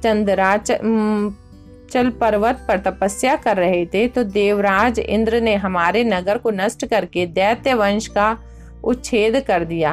चंद्राचल 0.03 1.31
पर्वत 2.21 2.65
पर 2.69 2.79
तपस्या 2.81 3.35
कर 3.37 3.57
रहे 3.57 3.85
थे 3.87 4.07
तो 4.09 4.25
देवराज 4.25 4.99
इंद्र 4.99 5.41
ने 5.41 5.55
हमारे 5.57 6.05
नगर 6.05 6.39
को 6.39 6.51
नष्ट 6.51 6.87
करके 6.87 7.27
दैत्य 7.27 7.75
वंश 7.75 8.07
का 8.07 8.37
उच्छेद 8.85 9.41
कर 9.41 9.65
दिया। 9.65 9.93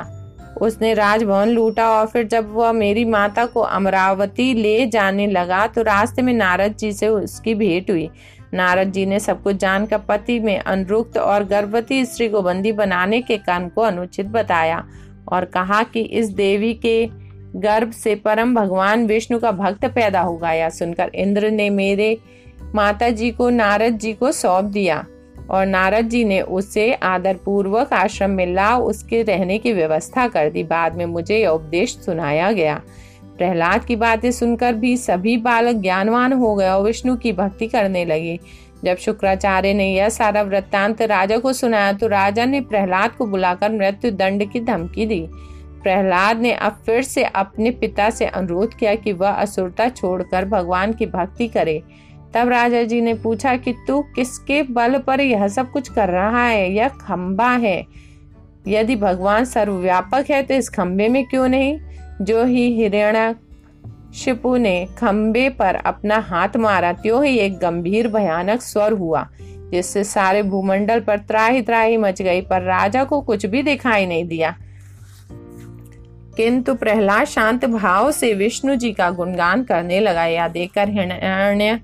उसने 0.61 0.93
राजभवन 0.93 1.49
लूटा 1.49 1.87
और 1.89 2.07
फिर 2.07 2.27
जब 2.27 2.53
वह 2.53 2.71
मेरी 2.71 3.05
माता 3.05 3.45
को 3.45 3.61
अमरावती 3.61 4.53
ले 4.53 4.85
जाने 4.87 5.27
लगा 5.27 5.65
तो 5.67 5.81
रास्ते 5.81 6.21
में 6.21 6.33
नारद 6.33 6.75
जी 6.75 6.91
से 6.93 7.07
उसकी 7.07 7.53
भेंट 7.55 7.91
हुई। 7.91 8.09
नारद 8.53 8.91
जी 8.91 9.05
ने 9.05 9.19
सब 9.19 9.43
कुछ 9.43 9.55
जानकर 9.55 9.97
पति 9.97 10.39
में 10.39 10.59
अनुरुक्त 10.59 11.17
और 11.17 11.43
गर्भवती 11.43 12.05
स्त्री 12.05 12.29
को 12.29 12.41
बंदी 12.41 12.71
बनाने 12.71 13.21
के 13.21 13.37
कर्म 13.37 13.69
को 13.69 13.81
अनुचित 13.81 14.25
बताया 14.25 14.83
और 15.31 15.45
कहा 15.45 15.83
कि 15.83 16.01
इस 16.01 16.29
देवी 16.29 16.73
के 16.73 17.09
गर्भ 17.55 17.91
से 17.91 18.15
परम 18.15 18.55
भगवान 18.55 19.05
विष्णु 19.05 19.39
का 19.39 19.51
भक्त 19.51 19.85
पैदा 19.85 20.21
होगा 20.21 20.51
या 20.51 20.69
सुनकर 20.69 21.11
इंद्र 21.15 21.51
ने 21.51 21.69
मेरे 21.69 22.17
माता 22.75 23.09
जी 23.09 23.31
को, 23.31 23.49
नारद 23.49 23.97
जी 23.97 24.13
को 24.13 24.31
सौंप 24.31 24.65
दिया 24.65 25.05
और 25.49 25.65
नारद 25.65 26.09
जी 26.09 26.23
ने 26.23 26.41
उसे 26.41 26.93
आदर 26.93 27.37
पूर्वक 27.45 27.93
आश्रम 27.93 28.29
में 28.29 28.53
ला, 28.53 28.77
उसके 28.77 29.21
रहने 29.23 29.57
की 29.57 29.73
व्यवस्था 29.73 30.27
कर 30.27 30.49
दी। 30.49 30.63
बाद 30.63 30.95
में 30.95 31.05
मुझे 31.05 31.37
यह 31.37 31.49
उपदेश 31.49 31.89
सुनाया 31.89 32.51
गया। 32.51 32.81
प्रहलाद 33.39 33.85
की 33.85 33.95
बातें 33.95 34.31
सुनकर 34.31 34.73
भी 34.73 34.97
सभी 34.97 35.37
बालक 35.37 35.75
ज्ञानवान 35.75 36.33
हो 36.33 36.55
गए 36.55 36.69
और 36.69 36.83
विष्णु 36.83 37.15
की 37.15 37.31
भक्ति 37.33 37.67
करने 37.67 38.05
लगे। 38.05 38.39
जब 38.83 38.97
शुक्राचार्य 38.97 39.73
ने 39.73 39.93
यह 39.93 40.09
सारा 40.09 40.41
वृत्तांत 40.41 41.01
राजा 41.01 41.37
को 41.37 41.53
सुनाया 41.53 41.93
तो 41.93 42.07
राजा 42.07 42.45
ने 42.45 42.61
प्रहलाद 42.61 43.11
को 43.11 43.25
बुलाकर 43.25 43.71
मृत्यु 43.71 44.11
दंड 44.11 44.51
की 44.51 44.59
धमकी 44.59 45.05
दी। 45.05 45.25
प्रहलाद 45.83 46.39
ने 46.39 46.51
अब 46.51 46.77
फिर 46.85 47.01
से 47.03 47.23
अपने 47.23 47.71
पिता 47.71 48.09
से 48.09 48.25
अनुरोध 48.25 48.73
किया 48.73 48.95
कि 48.95 49.13
वह 49.13 49.29
असुरता 49.29 49.89
छोड़कर 49.89 50.45
भगवान 50.45 50.93
की 50.93 51.05
भक्ति 51.05 51.47
करे। 51.47 51.81
तब 52.33 52.49
राजा 52.49 52.83
जी 52.83 53.01
ने 53.01 53.13
पूछा 53.13 53.55
कि 53.57 53.73
तू 53.87 54.01
किसके 54.15 54.61
बल 54.63 54.97
पर 54.97 55.21
यह 55.21 55.47
सब 55.47 55.71
कुछ 55.71 55.89
कर 55.89 56.09
रहा 56.09 56.45
है? 56.45 56.71
यह 56.71 56.87
खंबा 56.87 57.51
है। 57.51 57.85
यदि 58.67 58.95
भगवान 58.95 59.45
सर्वव्यापक 59.45 60.25
है 60.31 60.43
तो 60.43 60.53
इस 60.53 60.69
खंबे 60.69 61.07
में 61.07 61.25
क्यों 61.25 61.47
नहीं? 61.47 61.79
जो 62.21 62.43
ही 62.45 62.75
हिरण्य 62.75 63.35
शिपु 64.15 64.57
ने 64.57 64.87
खंबे 64.97 65.49
पर 65.49 65.75
अपना 65.75 66.15
हाथ 66.15 66.57
मारा, 66.57 66.93
त्यों 66.93 67.23
ही 67.23 67.37
एक 67.37 67.57
गंभीर 67.57 68.07
भयानक 68.07 68.61
स्वर 68.61 68.91
हुआ, 68.91 69.29
जिससे 69.41 70.03
सारे 70.03 70.43
भूमंडल 70.43 70.99
पर 70.99 71.17
त्राही 71.17 71.61
त्राही 71.61 71.97
मच 71.97 72.21
गई, 72.21 72.41
पर 72.41 72.61
राजा 72.61 73.03
को 73.03 73.21
कुछ 73.21 73.45
भी 73.45 73.63
दिखाई 73.63 74.05
नहीं 74.05 74.25
दिया। 74.25 74.55
किंतु 76.37 76.75
प्रहलाद 76.75 77.27
शांत 77.27 77.65
भाव 77.65 78.11
से 78.11 78.33
विष्णु 78.33 78.75
जी 78.75 78.91
का 78.91 79.09
गुणगान 79.09 79.63
करने 79.63 79.99
लगा। 79.99 80.25
या 80.25 80.47
देखकर 80.47 80.89
हिरण्य 80.89 81.81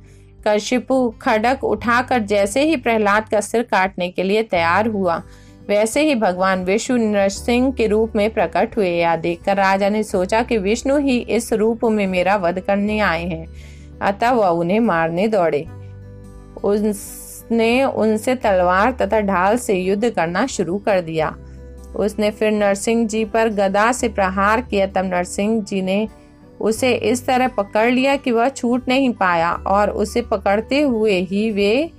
कशिपु 0.48 1.14
खड़क 1.22 1.64
उठाकर 1.64 2.20
जैसे 2.20 2.64
ही 2.64 2.76
प्रहलाद 2.76 3.30
का 3.30 3.42
सिर 3.42 3.64
काटने 3.64 4.10
के 4.10 4.24
लिए 4.24 4.44
तैयार 4.44 4.88
हुआ 4.88 5.24
वैसे 5.68 6.02
ही 6.02 6.16
भगवान 6.16 6.64
विष्णु 6.64 6.98
नरसिंह 6.98 7.72
के 7.72 7.88
रूप 7.88 8.16
में 8.16 8.30
प्रकट 8.30 8.78
हुए। 8.78 8.90
या 8.90 9.16
देखकर 9.16 9.58
राजा 9.58 9.90
ने 9.90 10.04
सोचा 10.04 10.42
कि 10.44 10.58
विष्णु 10.58 10.98
ही 10.98 11.18
इस 11.20 11.54
रूप 11.54 11.86
में 11.86 12.08
मेरा 12.08 12.36
वध 12.36 12.60
करने 12.60 13.00
आए 13.00 13.26
हैं। 13.26 13.48
अतः 14.02 14.32
वह 14.32 14.48
उन्हें 14.48 14.80
मारने 14.80 15.28
दौड़े। 15.28 15.66
उसने 16.64 17.84
उनसे 17.84 18.36
तलवार 18.36 18.92
तथा 18.92 19.22
ढाल 19.22 19.58
से 19.58 19.74
युद्ध 19.74 20.10
करना 20.10 20.46
शुरू 20.48 20.78
कर 20.78 21.02
दिया। 21.02 21.36
उसने 21.96 22.32
फिर 22.32 22.52
नरसिंह 22.52 23.08
जी 23.08 23.26
पर 23.26 23.50
गदा 23.50 23.92
से 23.92 24.08
प्रहार 24.10 24.62
किया। 24.62 24.88
तब 24.88 25.06
नरसिंह 25.06 25.64
जी 25.64 25.82
ने 25.82 26.08
उसे 26.60 26.94
इस 26.94 27.26
तरह 27.26 27.48
पकड़ 27.48 27.92
लिया 27.92 28.16
कि 28.16 28.32
वह 28.32 28.50
छूट 28.50 28.88
नहीं 28.88 29.14
पाया 29.14 29.52
और 29.52 29.90
उसे 29.90 30.22
पकड़ते 30.22 30.82
हुए 30.82 31.20
ही 31.22 31.52
वे 31.52 31.90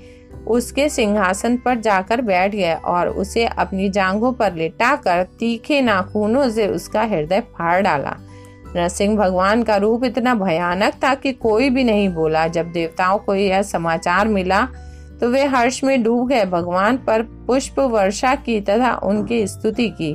उसके 0.46 0.88
सिंहासन 0.88 1.56
पर 1.56 1.80
जाकर 1.80 2.20
बैठ 2.20 2.54
गए 2.54 2.74
और 2.74 3.08
उसे 3.08 3.44
अपनी 3.46 3.88
जांघों 3.88 4.32
पर 4.32 4.54
लेटाकर 4.54 5.22
तीखे 5.38 5.80
नाखूनों 5.82 6.48
से 6.50 6.66
उसका 6.68 7.02
हृदय 7.02 7.40
फाड़ 7.52 7.80
डाला। 7.82 8.16
नरसिंह 8.76 9.16
भगवान 9.16 9.62
का 9.62 9.76
रूप 9.76 10.04
इतना 10.04 10.34
भयानक 10.34 10.94
था 11.04 11.14
कि 11.14 11.32
कोई 11.32 11.70
भी 11.70 11.84
नहीं 11.84 12.08
बोला। 12.08 12.46
जब 12.48 12.72
देवताओं 12.72 13.18
को 13.18 13.34
यह 13.34 13.62
समाचार 13.62 14.28
मिला 14.28 14.66
तो 15.20 15.28
वे 15.30 15.44
हर्ष 15.44 15.82
में 15.84 16.02
डूब 16.02 16.28
गए। 16.28 16.44
भगवान 16.44 16.96
पर 16.96 17.22
पुष्प 17.46 17.78
वर्षा 17.80 18.34
की 18.36 18.60
तथा 18.60 18.92
उनकी 19.04 19.46
स्तुति 19.46 19.88
की। 19.90 20.12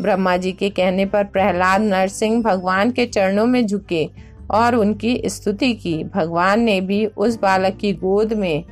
ब्रह्मा 0.00 0.36
जी 0.36 0.52
के 0.52 0.68
कहने 0.70 1.06
पर 1.06 1.24
प्रहलाद 1.24 1.80
नरसिंह 1.80 2.42
भगवान 2.42 2.90
के 2.90 3.06
चरणों 3.06 3.46
में 3.46 3.66
झुके 3.66 4.08
और 4.50 4.74
उनकी 4.74 5.20
स्तुति 5.26 5.72
की। 5.74 6.02
भगवान 6.04 6.60
ने 6.60 6.80
भी 6.80 7.04
उस 7.06 7.38
बालक 7.40 7.76
की 7.76 7.92
गोद 7.94 8.32
में 8.32 8.64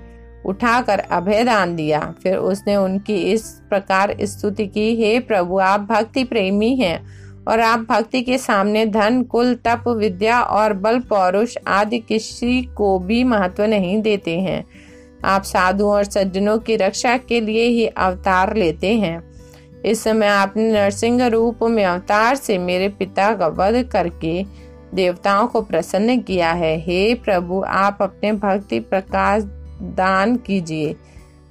उठाकर 0.47 0.99
अभय 0.99 1.45
दान 1.45 1.77
दिया। 1.77 2.15
फिर 2.23 2.37
उसने 2.37 2.77
उनकी 2.77 3.17
इस 3.33 3.63
प्रकार 3.71 4.17
स्तुति 4.21 4.67
की, 4.67 4.97
हे 4.97 5.19
प्रभु, 5.21 5.59
आप 5.59 5.81
भक्ति 5.81 6.25
प्रेमी 6.25 6.75
हैं 6.77 7.07
और 7.49 7.61
आप 7.61 7.79
भक्ति 7.79 8.23
के 8.23 8.39
सामने 8.39 8.87
धन, 8.87 9.23
कुल, 9.23 9.55
तप, 9.55 9.85
विद्या 9.89 10.41
और 10.41 10.73
बल, 10.73 11.01
पौरुष 11.01 11.57
आदि 11.67 11.99
किसी 11.99 12.63
को 12.63 12.99
भी 12.99 13.25
महत्व 13.25 13.65
नहीं 13.65 14.03
देते 14.03 14.41
हैं। 14.41 14.65
आप 15.25 15.43
साधु 15.43 15.87
और 15.87 16.05
सज्जनों 16.05 16.59
की 16.59 16.77
रक्षा 16.77 17.17
के 17.17 17.41
लिए 17.41 17.65
ही 17.65 17.87
अवतार 17.87 18.57
लेते 18.57 18.95
हैं। 18.95 19.23
इस 19.85 20.03
समय 20.03 20.27
आपने 20.27 20.73
नरसिंह 20.73 21.27
रूप 21.27 21.63
में 21.63 21.85
अवतार 21.85 22.35
से 22.35 22.59
मेरे 22.59 22.89
पिता 22.89 23.35
का 23.35 23.47
वध 23.47 23.89
करके 23.93 24.45
देवताओं 24.95 25.47
को 25.47 25.61
प्रसन्न 25.61 26.21
किया 26.21 26.53
है। 26.53 26.79
हे 26.79 27.15
प्रभु, 27.15 27.65
आप 27.69 27.99
अपने 28.01 28.33
भक्ति 28.33 28.81
प्रकाश 28.81 29.43
दान 29.83 30.37
कीजिए। 30.37 30.97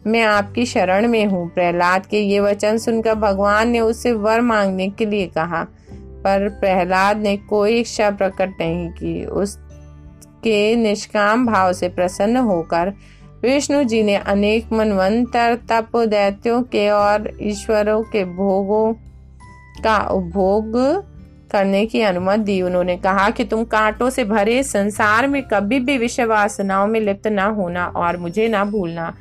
मैं 0.08 0.22
आपकी 0.22 0.66
शरण 0.66 1.08
में 1.08 1.26
हूँ। 1.26 1.50
प्रहलाद 1.50 2.06
के 2.06 2.20
ये 2.20 2.40
वचन 2.40 2.78
सुनकर 2.78 3.16
भगवान 3.16 3.70
ने 3.70 3.80
उससे 3.80 4.12
वर 4.12 4.42
मांगने 4.42 4.90
के 4.90 5.06
लिए 5.06 5.28
कहा, 5.28 5.64
पर 6.24 6.50
प्रहलाद 6.50 7.18
ने 7.18 7.38
कोई 7.38 7.80
इच्छा 7.80 8.12
प्रकट 8.12 8.54
नहीं 8.60 8.90
की। 8.90 9.26
उसके 9.26 10.76
निष्काम 10.76 11.46
भाव 11.46 11.74
से 11.74 11.90
प्रसन्न 11.90 12.38
होकर 12.38 12.94
विष्णु 13.44 13.84
जी 13.84 14.04
ने 14.04 14.16
अनेक 14.16 14.74
मनवंतर 14.74 15.56
तप 15.56 15.98
दैत्यों 15.98 16.64
के 16.64 16.90
और 16.90 17.38
ईश्वरों 17.42 18.04
के 18.04 18.26
भोगों 18.26 18.94
का 19.84 19.98
उपभोग 20.08 20.78
करने 21.52 21.86
की 21.86 22.02
अनुमति 22.02 22.44
दी। 22.44 22.62
उन्होंने 22.62 22.96
कहा 22.98 23.30
कि 23.30 23.44
तुम 23.46 23.64
कांटों 23.66 24.10
से 24.10 24.24
भरे 24.26 24.62
संसार 24.64 25.28
में 25.28 25.42
कभी 25.44 25.80
भी 25.80 25.98
विषय 25.98 26.26
वासनाओं 26.26 26.88
में 26.88 27.00
लिप्त 27.00 27.28
न 27.28 27.40
होना 27.58 27.86
और 27.88 28.18
मुझे 28.18 28.48
ना 28.48 28.64
भूलना। 28.66 29.14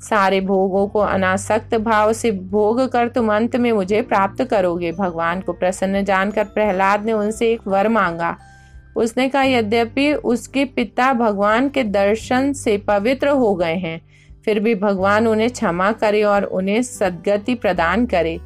सारे 0.00 0.40
भोगों 0.40 0.86
को 0.88 0.98
अनासक्त 0.98 1.74
भाव 1.76 2.12
से 2.12 2.30
भोग 2.32 2.80
कर 2.88 3.08
तुम 3.08 3.32
अंत 3.32 3.56
में 3.56 3.70
मुझे 3.72 4.02
प्राप्त 4.02 4.42
करोगे। 4.44 4.92
भगवान 4.92 5.40
को 5.40 5.52
प्रसन्न 5.52 6.04
जानकर 6.04 6.44
प्रहलाद 6.44 7.04
ने 7.04 7.12
उनसे 7.12 7.50
एक 7.52 7.66
वर 7.66 7.88
मांगा। 7.88 8.36
उसने 8.96 9.28
कहा, 9.28 9.42
यद्यपि 9.42 10.12
उसके 10.14 10.64
पिता 10.66 11.12
भगवान 11.12 11.68
के 11.68 11.82
दर्शन 11.84 12.52
से 12.52 12.76
पवित्र 12.78 13.28
हो 13.28 13.54
गए 13.54 13.74
हैं, 13.74 14.00
फिर 14.44 14.60
भी 14.60 14.74
भगवान 14.74 15.26
उन्हें 15.26 15.50
क्षमा 15.50 15.90
करे 15.92 16.22
और 16.22 16.44
उन्हें 16.44 16.82
सदगति 16.82 17.54
प्रदान 17.54 18.06
करे। 18.06 18.38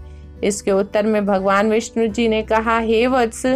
इसके 0.45 0.71
उत्तर 0.71 1.07
में 1.07 1.25
भगवान 1.27 1.71
विष्णु 1.71 2.07
जी 2.07 2.29
ने 2.29 2.43
कहा, 2.43 2.79
हे 2.79 3.07
वत्स, 3.07 3.47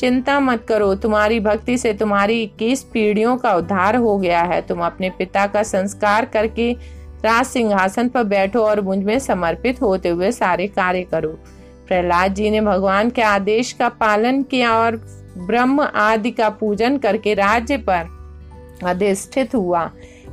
चिंता 0.00 0.38
मत 0.40 0.64
करो, 0.68 0.94
तुम्हारी 0.94 1.40
भक्ति 1.40 1.76
से 1.78 1.92
तुम्हारी 1.92 2.42
इक्कीस 2.42 2.82
पीढ़ियों 2.82 3.36
का 3.36 3.54
उद्धार 3.54 3.96
हो 3.96 4.18
गया 4.18 4.40
है। 4.42 4.60
तुम 4.62 4.80
अपने 4.80 5.10
पिता 5.10 5.46
का 5.46 5.62
संस्कार 5.62 6.24
करके 6.24 6.72
राज 7.24 7.46
सिंहासन 7.46 8.08
पर 8.08 8.24
बैठो 8.24 8.60
और 8.60 8.80
मुझमें 8.80 9.18
समर्पित 9.18 9.82
होते 9.82 10.08
हुए 10.08 10.30
सारे 10.32 10.66
कार्य 10.66 11.02
करो। 11.02 11.28
प्रहलाद 11.88 12.34
जी 12.34 12.50
ने 12.50 12.60
भगवान 12.60 13.10
के 13.10 13.22
आदेश 13.22 13.72
का 13.72 13.88
पालन 13.88 14.42
किया 14.42 14.72
और 14.74 14.96
ब्रह्म 15.38 15.82
आदि 15.82 16.30
का 16.30 16.48
पूजन 16.50 16.96
करके 16.98 17.34
राज्य 17.34 17.76
पर 17.76 18.08
अधिष्ठित 18.84 19.54
हुआ। 19.54 19.90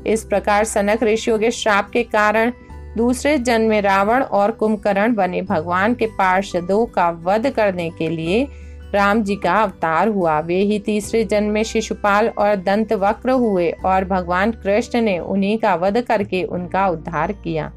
इस 0.08 0.24
प्रकार 0.24 0.64
सनक 0.64 1.04
ऋषियों 1.04 1.38
के 1.40 1.52
श्राप 1.52 1.90
के 1.90 2.04
कारण 2.04 2.52
दूसरे 2.98 3.38
जन्म 3.38 3.70
में 3.70 3.82
रावण 3.82 4.24
और 4.24 4.52
कुंभकर्ण 4.52 5.14
बने 5.14 5.42
भगवान 5.42 5.94
के 5.94 6.06
पार्षदों 6.06 6.86
का 6.86 7.10
वध 7.10 7.50
करने 7.50 7.90
के 7.90 8.10
लिए 8.10 8.48
राम 8.94 9.24
जी 9.24 9.36
का 9.36 9.54
अवतार 9.54 10.08
हुआ। 10.08 10.40
वे 10.40 10.56
ही 10.56 10.80
तीसरे 10.80 11.24
जन्म 11.24 11.52
में 11.52 11.64
शिशुपाल 11.64 12.28
और 12.28 12.56
दंत 12.56 12.94
वक्र 12.94 13.32
हुए 13.32 13.76
और 13.86 14.06
भगवान 14.06 14.52
कृष्ण 14.52 15.02
ने 15.02 15.20
उन्हीं 15.20 15.58
का 15.58 15.76
वध 15.76 16.02
करके 16.02 16.44
उनका 16.44 16.88
उद्धार 16.88 17.32
किया। 17.32 17.72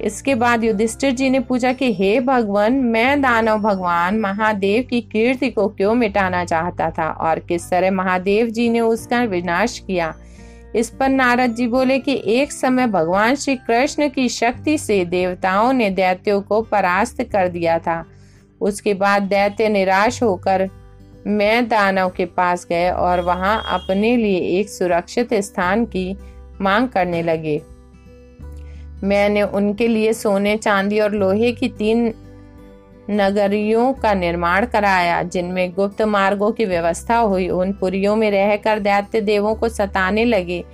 इसके 0.00 0.34
बाद 0.34 0.64
युधिष्ठिर 0.64 1.10
जी 1.10 1.30
ने 1.30 1.40
पूछा 1.40 1.72
कि, 1.72 1.94
हे 1.94 2.20
भगवान, 2.20 2.72
मैं 2.72 3.20
दानव 3.20 3.58
भगवान 3.58 4.20
महादेव 4.20 4.82
की 4.90 5.00
कीर्ति 5.00 5.50
को 5.50 5.68
क्यों 5.68 5.94
मिटाना 5.94 6.44
चाहता 6.44 6.90
था 6.90 7.10
और 7.10 7.38
किस 7.38 7.70
तरह 7.70 7.90
महादेव 7.90 8.46
जी 8.46 8.68
ने 8.68 8.80
उसका 8.80 9.22
विनाश 9.22 9.78
किया? 9.78 10.14
इस 10.76 10.90
पर 10.90 11.08
नारद 11.08 11.54
जी 11.54 11.66
बोले 11.66 11.98
कि 11.98 12.22
एक 12.26 12.52
समय 12.52 12.86
भगवान 12.86 13.34
श्री 13.34 13.56
कृष्ण 13.56 14.08
की 14.08 14.28
शक्ति 14.28 14.78
से 14.78 15.04
देवताओं 15.04 15.72
ने 15.72 15.90
दैत्यों 15.90 16.42
को 16.42 16.62
परास्त 16.62 17.22
कर 17.22 17.48
दिया 17.48 17.78
था। 17.78 18.04
उसके 18.60 18.94
बाद 18.94 19.22
दैत्य 19.22 19.68
निराश 19.68 20.22
होकर 20.22 20.68
मैं 21.26 21.68
दानव 21.68 22.10
के 22.10 22.24
पास 22.24 22.66
गए 22.70 22.90
और 22.90 23.20
वहाँ 23.20 23.62
अपने 23.66 24.16
लिए 24.16 24.60
एक 24.60 24.68
सुरक्षित 24.68 25.34
स्थान 25.34 25.84
की 25.84 26.16
मांग 26.60 26.88
करने 26.88 27.22
लगे। 27.22 27.62
मैंने 29.02 29.42
उनके 29.42 29.88
लिए 29.88 30.12
सोने, 30.12 30.56
चांदी 30.56 31.00
और 31.00 31.12
लोहे 31.12 31.52
की 31.52 31.68
तीन 31.68 32.14
नगरियों 33.10 33.92
का 33.92 34.14
निर्माण 34.14 34.66
कराया, 34.66 35.22
जिनमें 35.22 35.72
गुप्त 35.72 36.02
मार्गों 36.02 36.50
की 36.52 36.64
व्यवस्था 36.64 37.16
हुई। 37.16 37.48
उन 37.48 37.72
पुरियों 37.72 38.16
में 38.16 38.30
रहकर 38.30 38.78
दैत्य 38.78 39.20
देवों 39.20 39.54
को 39.54 39.68
सताने 39.68 40.24
लगे। 40.24 40.64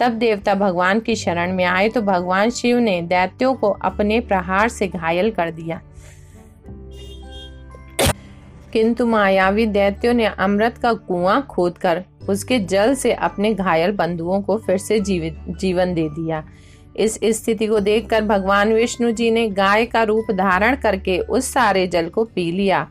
तब 0.00 0.12
देवता 0.12 0.54
भगवान 0.54 1.00
की 1.00 1.14
शरण 1.14 1.52
में 1.52 1.64
आए 1.64 1.88
तो 1.88 2.02
भगवान 2.02 2.50
शिव 2.50 2.78
ने 2.78 3.02
दैत्यों 3.02 3.54
को 3.54 3.70
अपने 3.70 4.20
प्रहार 4.20 4.68
से 4.68 4.88
घायल 4.88 5.30
कर 5.30 5.50
दिया। 5.50 5.80
किंतु 8.72 9.06
मायावी 9.06 9.66
दैत्यों 9.66 10.14
ने 10.14 10.24
अमृत 10.26 10.78
का 10.78 10.92
कुआँ 10.92 11.46
खोदकर 11.50 12.04
उसके 12.28 12.58
जल 12.58 12.94
से 12.94 13.12
अपने 13.12 13.54
घायल 13.54 13.92
बंधुओं 13.92 14.42
को 14.42 14.56
फिर 14.56 14.78
से 14.78 15.00
जीवित, 15.00 15.38
जीवन 15.50 15.94
दे 15.94 16.08
दिया। 16.08 16.44
इस 16.96 17.20
स्थिति 17.24 17.66
को 17.66 17.80
देखकर 17.80 18.24
भगवान 18.24 18.72
विष्णु 18.72 19.10
जी 19.10 19.30
ने 19.30 19.48
गाय 19.48 19.86
का 19.86 20.02
रूप 20.02 20.24
धारण 20.30 20.76
करके 20.76 21.18
उस 21.18 21.52
सारे 21.52 21.86
जल 21.86 22.08
को 22.08 22.24
पी 22.24 22.52
लिया। 22.52 22.88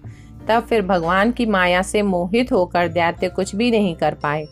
तब 0.48 0.63
फिर 0.63 0.81
भगवान 0.81 1.31
की 1.31 1.45
माया 1.45 1.81
से 1.81 2.01
मोहित 2.01 2.51
होकर 2.51 2.88
दैत्य 2.88 3.29
कुछ 3.29 3.55
भी 3.55 3.72
नहीं 3.72 3.95
कर 3.95 4.13
पाए। 4.13 4.45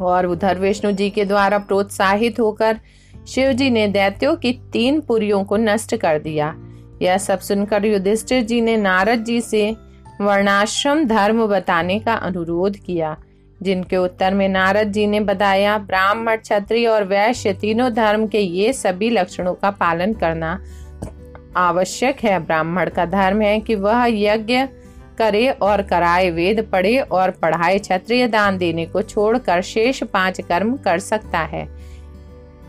और 0.00 0.26
उधर 0.26 0.58
विष्णु 0.58 0.92
जी 0.92 1.10
के 1.10 1.24
द्वारा 1.24 1.58
प्रोत्साहित 1.58 2.40
होकर 2.40 2.80
शिव 3.28 3.52
जी 3.52 3.70
ने 3.70 3.88
दैत्यों 3.88 4.36
की 4.36 4.52
तीन 4.72 5.00
पुरियों 5.00 5.44
को 5.44 5.56
नष्ट 5.56 5.96
कर 5.96 6.18
दिया। 6.18 6.54
यह 7.02 7.18
सब 7.18 7.38
सुनकर 7.38 7.84
युधिष्ठिर 7.84 8.42
जी 8.42 8.60
ने 8.60 8.76
नारद 8.76 9.24
जी 9.24 9.40
से 9.40 9.76
वर्णाश्रम 10.20 11.04
धर्म 11.04 11.46
बताने 11.46 11.98
का 11.98 12.14
अनुरोध 12.14 12.76
किया। 12.76 13.16
जिनके 13.62 13.96
उत्तर 13.96 14.34
में 14.34 14.48
नारद 14.48 14.92
जी 14.92 15.06
ने 15.06 15.20
बताया 15.20 15.78
ब्राह्मण, 15.78 16.36
क्षत्रिय 16.36 16.86
और 16.86 17.04
वैश्य 17.04 17.52
तीनों 17.52 17.92
धर्म 17.92 18.26
के 18.26 18.38
ये 18.38 18.72
सभी 18.72 19.10
लक्षणों 19.10 19.54
का 19.54 19.70
पालन 19.70 20.12
करना 20.12 20.58
आवश्यक 21.56 22.20
है। 22.24 22.38
ब्राह्मण 22.38 22.90
का 22.90 23.04
धर्म 23.04 23.42
है 23.42 23.58
कि 23.60 23.74
वह 23.74 24.04
यज्ञ 24.08 24.66
करे 25.18 25.48
और 25.48 25.82
कराए, 25.82 26.30
वेद 26.30 26.68
पढ़े 26.72 26.98
और 26.98 27.30
पढ़ाए, 27.30 27.78
क्षत्रिय 27.78 28.28
दान 28.28 28.58
देने 28.58 28.86
को 28.86 29.02
छोड़कर 29.02 29.62
शेष 29.62 30.02
पाँच 30.02 30.40
कर्म 30.40 30.76
कर 30.76 30.98
सकता 30.98 31.38
है। 31.38 31.66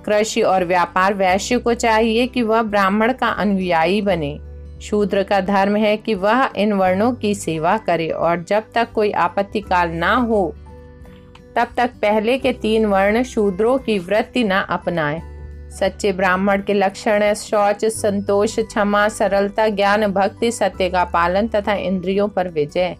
कृषि 0.05 0.41
और 0.41 0.65
व्यापार, 0.65 1.13
वैश्य 1.13 1.57
को 1.57 1.73
चाहिए 1.73 2.27
कि 2.27 2.41
वह 2.41 2.61
ब्राह्मण 2.61 3.13
का 3.13 3.27
अनुयायी 3.27 4.01
बने। 4.01 4.37
शूद्र 4.81 5.23
का 5.23 5.41
धर्म 5.41 5.75
है 5.75 5.97
कि 5.97 6.13
वह 6.13 6.49
इन 6.55 6.73
वर्णों 6.73 7.11
की 7.13 7.35
सेवा 7.35 7.77
करे 7.77 8.09
और 8.09 8.43
जब 8.43 8.63
तक 8.75 8.91
कोई 8.91 9.11
आपत्ति 9.11 9.61
काल 9.61 9.89
ना 9.89 10.13
हो 10.15 10.55
तब 11.55 11.67
तक 11.77 11.89
पहले 12.01 12.37
के 12.37 12.53
तीन 12.53 12.85
वर्ण 12.85 13.23
शूद्रों 13.23 13.77
की 13.77 13.99
वृत्ति 13.99 14.43
न 14.43 14.51
अपनाए। 14.51 15.21
सच्चे 15.69 16.11
ब्राह्मण 16.11 16.61
के 16.61 16.73
लक्षण 16.73 17.21
है, 17.21 17.35
शौच, 17.35 17.85
संतोष, 17.85 18.59
क्षमा, 18.59 19.09
सरलता, 19.09 19.67
ज्ञान, 19.67 20.07
भक्ति, 20.07 20.51
सत्य 20.51 20.89
का 20.89 21.03
पालन 21.03 21.47
तथा 21.47 21.73
इंद्रियों 21.73 22.27
पर 22.27 22.47
विजय। 22.47 22.95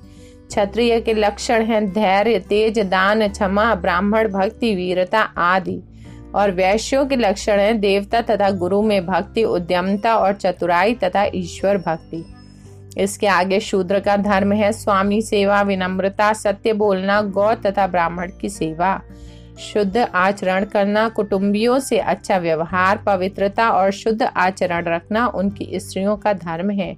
क्षत्रिय 0.47 1.01
के 1.01 1.13
लक्षण 1.13 1.63
हैं, 1.63 1.93
धैर्य, 1.93 2.39
तेज, 2.39 2.79
दान, 2.79 3.27
क्षमा, 3.27 3.75
ब्राह्मण, 3.75 4.27
भक्ति, 4.27 4.75
वीरता 4.75 5.21
आदि। 5.21 5.81
और 6.35 6.51
वैश्यों 6.51 7.05
के 7.05 7.15
लक्षण 7.15 7.59
हैं, 7.59 7.79
देवता 7.79 8.21
तथा 8.21 8.49
गुरु 8.49 8.81
में 8.81 9.05
भक्ति, 9.05 9.43
उद्यमता 9.43 10.17
और 10.17 10.33
चतुराई 10.33 10.93
तथा 10.93 11.25
ईश्वर 11.35 11.77
भक्ति। 11.77 12.35
इसके 12.97 13.27
आगे 13.27 13.59
शूद्र 13.59 13.99
का 13.99 14.17
धर्म 14.17 14.51
है, 14.51 14.71
स्वामी 14.71 15.21
सेवा, 15.21 15.61
विनम्रता, 15.61 16.33
सत्य 16.33 16.73
बोलना 16.73 17.21
गौ 17.21 17.53
तथा 17.53 17.87
ब्राह्मण 17.87 18.31
की 18.41 18.49
सेवा। 18.49 19.01
शुद्ध 19.59 19.97
आचरण 19.97 20.65
करना, 20.65 21.09
कुटुंबियों 21.09 21.79
से 21.79 21.97
अच्छा 21.97 22.37
व्यवहार, 22.37 22.97
पवित्रता 22.97 23.69
और 23.69 23.91
शुद्ध 23.91 24.23
आचरण 24.23 24.85
रखना 24.85 25.27
उनकी 25.27 25.79
स्त्रियों 25.79 26.17
का 26.17 26.33
धर्म 26.33 26.69
है। 26.69 26.97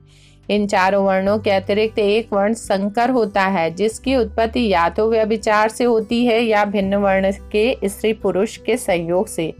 इन 0.50 0.68
चारों 0.68 1.06
वर्णों 1.06 1.40
के 1.40 1.52
अतिरिक्त 1.52 2.00
एक 2.00 2.34
वर्ण 2.34 2.54
संकर 2.54 3.10
होता 3.10 3.42
है, 3.42 3.72
जिसकी 3.72 4.16
उत्पत्ति 4.16 4.74
या 4.74 4.90
तो 4.90 5.10
व्यभिचार 5.10 5.70
से 5.70 5.84
होती 5.84 6.26
है 6.26 6.42
या 6.42 6.66
भिन्न 6.66 6.96
वर्ण 6.96 7.32
के 7.52 7.78
स्त्री 7.86 8.14
पुरुष 8.14 8.58
के 8.58 8.78
संयोग 8.78 9.28
से। 9.28 9.54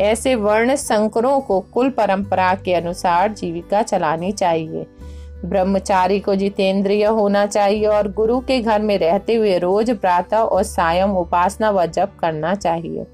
ऐसे 0.00 0.34
वर्ण 0.34 0.74
संकरों 0.74 1.40
को 1.40 1.60
कुल 1.60 1.90
परंपरा 1.90 2.54
के 2.54 2.74
अनुसार 2.74 3.32
जीविका 3.32 3.82
चलानी 3.82 4.32
चाहिए। 4.32 4.86
ब्रह्मचारी 5.44 6.20
को 6.20 6.34
जितेंद्रिय 6.34 7.04
होना 7.04 7.46
चाहिए 7.46 7.86
और 7.86 8.12
गुरु 8.12 8.40
के 8.40 8.60
घर 8.60 8.82
में 8.82 8.98
रहते 8.98 9.34
हुए 9.34 9.58
रोज 9.58 9.90
प्रातः 9.90 10.38
और 10.38 10.62
सायं 10.62 11.08
उपासना 11.08 11.70
व 11.70 11.86
जप 11.86 12.12
करना 12.20 12.54
चाहिए। 12.54 13.06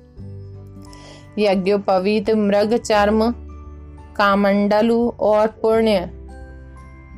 यज्ञोपवीत, 1.39 2.31
मृग 2.31 2.77
चर्म, 2.77 3.35
कामंडलु 4.17 5.09
और 5.21 5.47
पुण्य 5.47 6.11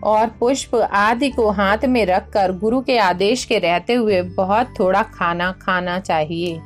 और 0.05 0.27
पुष्प 0.41 0.75
आदि 0.75 1.31
को 1.31 1.51
हाथ 1.51 1.85
में 1.85 2.07
रखकर 2.07 2.53
गुरु 2.53 2.81
के 2.81 2.99
आदेश 2.99 3.45
के 3.45 3.59
रहते 3.59 3.95
हुए 3.95 4.23
बहुत 4.23 4.75
थोड़ा 4.79 5.03
खाना 5.03 5.53
खाना 5.53 5.99
चाहिए। 5.99 6.61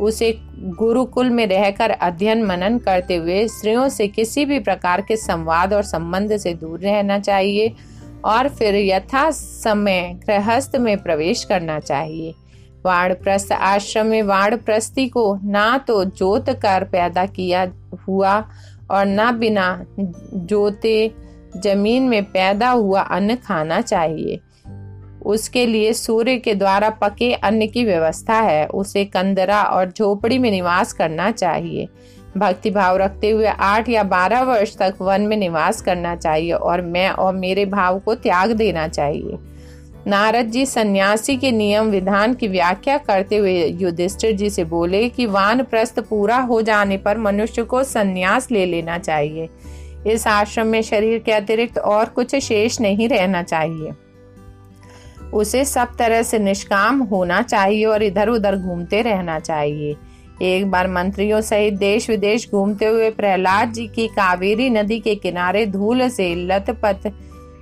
उसे 0.00 0.32
गुरुकुल 0.78 1.30
में 1.30 1.46
रहकर 1.46 1.90
अध्ययन 1.90 2.42
मनन 2.42 2.78
करते 2.78 3.16
हुए 3.16 3.46
स्त्रियों 3.48 3.88
से 3.88 4.08
किसी 4.08 4.44
भी 4.44 4.58
प्रकार 4.60 5.00
के 5.00 5.16
संवाद 5.16 5.72
और 5.74 5.82
संबंध 5.82 6.36
से 6.36 6.54
दूर 6.54 6.80
रहना 6.80 7.18
चाहिए 7.18 7.74
और 8.24 8.48
फिर 8.48 8.74
यथा 8.76 9.30
समय 9.30 10.18
गृहस्थ 10.26 10.76
में 10.76 10.96
प्रवेश 11.02 11.44
करना 11.44 11.78
चाहिए। 11.80 12.34
वाणप्रस्थ 12.86 13.52
आश्रम 13.52 14.06
में 14.06 14.22
वाणप्रस्थी 14.22 15.08
को 15.08 15.38
ना 15.44 15.66
तो 15.78 16.04
जोत 16.04 16.50
कर 16.62 16.84
पैदा 16.84 17.26
किया 17.26 17.66
हुआ 18.08 18.38
और 18.90 19.06
ना 19.06 19.30
बिना 19.32 19.84
जोते 20.00 21.12
ज़मीन 21.56 22.02
में 22.02 22.22
पैदा 22.24 22.70
हुआ 22.70 23.00
अन्न 23.00 23.34
खाना 23.36 23.80
चाहिए। 23.80 24.40
उसके 25.26 25.66
लिए 25.66 25.92
सूर्य 25.92 26.36
के 26.36 26.54
द्वारा 26.54 26.90
पके 26.90 27.32
अन्न 27.34 27.66
की 27.66 27.84
व्यवस्था 27.84 28.40
है। 28.40 28.66
उसे 28.66 29.04
कंदरा 29.04 29.62
और 29.62 29.92
झोपड़ी 29.98 30.38
में 30.38 30.50
निवास 30.50 30.92
करना 30.92 31.30
चाहिए। 31.30 31.88
भक्ति 32.36 32.70
भाव 32.70 32.96
रखते 32.96 33.30
हुए 33.30 33.46
आठ 33.46 33.88
या 33.88 34.02
बारह 34.02 34.42
वर्ष 34.42 34.76
तक 34.76 34.94
वन 35.00 35.20
में 35.20 35.36
निवास 35.36 35.80
करना 35.80 36.16
चाहिए 36.16 36.52
और 36.52 36.82
मैं 36.82 37.10
और 37.10 37.34
मेरे 37.34 37.66
भाव 37.66 37.98
को 37.98 38.14
त्याग 38.14 38.52
देना 38.52 38.88
चाहिए। 38.88 39.38
नारद 40.06 40.46
जी 40.46 40.66
सन्यासी 40.66 41.36
के 41.36 41.52
नियम 41.52 41.86
विधान 41.86 42.34
की 42.34 42.48
व्याख्या 42.48 42.98
करते 42.98 43.36
हुए 43.36 43.66
युधिष्ठिर 43.66 44.32
जी 44.32 44.50
से 44.50 44.64
बोले 44.64 45.08
कि 45.08 45.26
वान 45.26 45.62
प्रस्थ 45.62 46.00
पूरा 46.00 46.38
हो 46.38 46.62
जाने 46.62 46.96
पर 46.96 47.18
मनुष्य 47.18 47.62
को 47.62 47.84
सन्यास 47.84 48.50
ले 48.50 48.66
लेना 48.66 48.98
चाहिए। 48.98 49.48
इस 50.06 50.26
आश्रम 50.26 50.66
में 50.66 50.82
शरीर 50.82 51.18
के 51.18 51.32
अतिरिक्त 51.32 51.78
और 51.78 52.04
कुछ 52.04 52.36
शेष 52.36 52.80
नहीं 52.80 53.08
रहना 53.08 53.42
चाहिए। 53.42 53.92
उसे 55.34 55.64
सब 55.64 55.96
तरह 55.96 56.22
से 56.22 56.38
निष्काम 56.38 57.00
होना 57.02 57.42
चाहिए 57.42 57.84
और 57.84 58.02
इधर 58.02 58.28
उधर 58.28 58.56
घूमते 58.56 59.02
रहना 59.02 59.38
चाहिए। 59.38 59.96
एक 60.42 60.70
बार 60.70 60.88
मंत्रियों 60.88 61.40
सहित 61.40 61.74
देश 61.74 62.10
विदेश 62.10 62.50
घूमते 62.50 62.86
हुए 62.86 63.10
प्रहलाद 63.10 63.72
जी 63.72 63.86
की 63.86 64.06
कावेरी 64.06 64.70
नदी 64.70 64.98
के 65.00 65.14
किनारे 65.14 65.66
धूल 65.66 66.08
से 66.08 66.34
लतपथ 66.34 67.06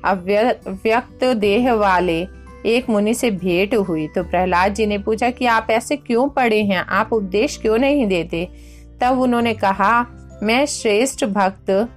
अव्यक्त 0.04 1.24
देह 1.24 1.72
वाले 1.72 2.26
एक 2.66 2.90
मुनि 2.90 3.14
से 3.14 3.30
भेंट 3.30 3.74
हुई। 3.74 4.06
तो 4.06 4.22
प्रहलाद 4.22 4.74
जी 4.74 4.86
ने 4.86 4.98
पूछा 4.98 5.30
कि 5.30 5.46
आप 5.46 5.66
ऐसे 5.70 5.96
क्यों 5.96 6.28
पड़े 6.28 6.62
हैं? 6.62 6.78
आप 6.78 7.12
उपदेश 7.12 7.56
क्यों 7.56 7.78
नहीं 7.78 8.06
देते? 8.06 8.48
तब 9.00 9.20
उन्होंने 9.20 9.54
कहा, 9.54 10.06
मैं 10.42 10.66
श्रेष्ठ 10.66 11.24
भक्त 11.24 11.88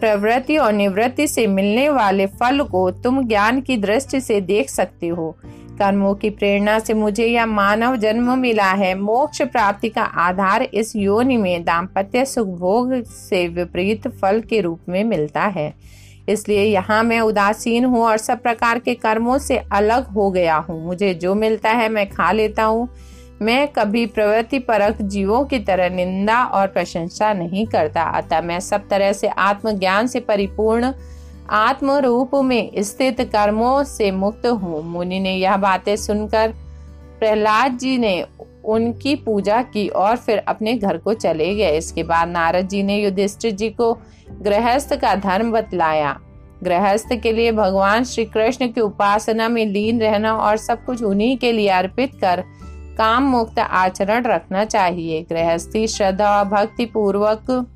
प्रवृत्ति 0.00 0.56
और 0.56 0.72
निवृत्ति 0.72 1.26
से 1.26 1.46
मिलने 1.46 1.88
वाले 1.88 2.26
फल 2.26 2.62
को 2.62 2.90
तुम 3.02 3.26
ज्ञान 3.28 3.60
की 3.60 3.76
दृष्टि 3.76 4.20
से 4.20 4.40
देख 4.40 4.70
सकते 4.70 5.08
हो। 5.08 5.30
कर्मों 5.78 6.14
की 6.14 6.30
प्रेरणा 6.30 6.78
से 6.78 6.94
मुझे 6.94 7.26
यह 7.26 7.46
मानव 7.46 7.96
जन्म 7.96 8.38
मिला 8.38 8.70
है। 8.72 8.94
मोक्ष 8.94 9.42
प्राप्ति 9.42 9.88
का 9.88 10.02
आधार 10.02 10.62
इस 10.62 10.94
योनि 10.96 11.36
में 11.36 11.64
दाम्पत्य 11.64 12.24
सुख 12.24 12.48
भोग 12.58 12.92
से 13.04 13.46
विपरीत 13.48 14.08
फल 14.08 14.40
के 14.40 14.60
रूप 14.60 14.88
में 14.88 15.02
मिलता 15.04 15.42
है। 15.46 15.72
इसलिए 16.28 16.64
यहाँ 16.64 17.02
मैं 17.02 17.20
उदासीन 17.20 17.84
हूँ 17.84 18.02
और 18.04 18.16
सब 18.16 18.42
प्रकार 18.42 18.78
के 18.78 18.94
कर्मों 18.94 19.38
से 19.38 19.56
अलग 19.72 20.06
हो 20.06 20.30
गया 20.30 20.56
हूँ। 20.58 20.84
मुझे 20.86 21.14
जो 21.14 21.34
मिलता 21.34 21.70
है 21.70 21.88
मैं 21.88 22.08
खा 22.10 22.30
लेता 22.32 22.64
हूँ। 22.64 22.88
मैं 23.40 23.66
कभी 23.68 24.04
प्रवृत्ति 24.06 24.58
परक 24.58 25.00
जीवों 25.02 25.44
की 25.44 25.58
तरह 25.58 25.90
निंदा 25.90 26.42
और 26.44 26.66
प्रशंसा 26.66 27.32
नहीं 27.32 27.64
करता, 27.66 28.02
अतः 28.02 28.40
मैं 28.40 28.58
सब 28.60 28.88
तरह 28.88 29.12
से 29.12 29.28
आत्मज्ञान 29.28 30.06
से 30.06 30.20
परिपूर्ण 30.20 30.92
आत्म 31.50 31.92
रूप 31.98 32.34
में 32.44 32.70
स्थित 32.78 33.20
कर्मों 33.32 33.82
से 33.84 34.10
मुक्त 34.10 34.46
हूँ। 34.46 34.82
मुनि 34.82 35.20
ने 35.20 35.34
यह 35.34 35.56
बातें 35.56 35.94
सुनकर 35.96 36.52
प्रहलाद 37.20 37.78
जी 37.78 37.96
ने 37.98 38.24
उनकी 38.64 39.14
पूजा 39.16 39.62
की 39.62 39.88
और 39.88 40.16
फिर 40.16 40.38
अपने 40.38 40.74
घर 40.74 40.98
को 40.98 41.14
चले 41.14 41.54
गए। 41.54 41.76
इसके 41.78 42.02
बाद 42.02 42.28
नारद 42.28 42.68
जी 42.68 42.82
ने 42.82 42.96
युधिष्ठिर 42.96 43.52
जी 43.52 43.70
को 43.70 43.92
गृहस्थ 44.42 44.94
का 44.94 45.14
धर्म 45.16 45.52
बतलाया। 45.52 46.18
गृहस्थ 46.64 47.14
के 47.22 47.32
लिए 47.32 47.52
भगवान 47.52 48.04
श्री 48.04 48.24
कृष्ण 48.24 48.68
की 48.68 48.80
उपासना 48.80 49.48
में 49.48 49.64
लीन 49.66 50.00
रहना 50.00 50.36
और 50.36 50.56
सब 50.58 50.84
कुछ 50.84 51.02
उन्हीं 51.02 51.36
के 51.38 51.52
लिए 51.52 51.68
अर्पित 51.68 52.14
कर 52.14 52.44
काम 53.00 53.22
मुक्त 53.22 53.58
आचरण 53.58 54.22
रखना 54.22 54.64
चाहिए। 54.64 55.22
गृहस्थी, 55.22 55.86
श्रद्धा 55.86 56.38
और 56.38 56.44
भक्ति 56.44 56.84
पूर्वक 56.86 57.66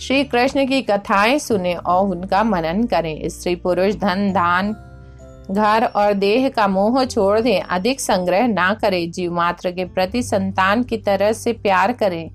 श्री 0.00 0.24
कृष्ण 0.24 0.66
की 0.66 0.82
कथाएँ 0.82 1.38
सुने 1.38 1.74
और 1.74 2.08
उनका 2.08 2.44
मनन 2.44 2.82
करें। 2.82 3.28
स्त्री 3.28 3.56
पुरुष, 3.56 3.94
धन 3.94 4.32
धान 4.32 4.76
घर 5.50 5.84
और 5.84 6.12
देह 6.12 6.48
का 6.48 6.68
मोह 6.68 7.04
छोड़ 7.04 7.40
दें। 7.40 7.60
अधिक 7.60 8.00
संग्रह 8.00 8.46
ना 8.46 8.74
करें। 8.74 9.10
जीव 9.10 9.32
मात्र 9.32 9.70
के 9.70 9.84
प्रति 9.84 10.22
संतान 10.22 10.82
की 10.82 10.96
तरह 10.96 11.32
से 11.32 11.52
प्यार 11.52 11.92
करें। 11.92 12.30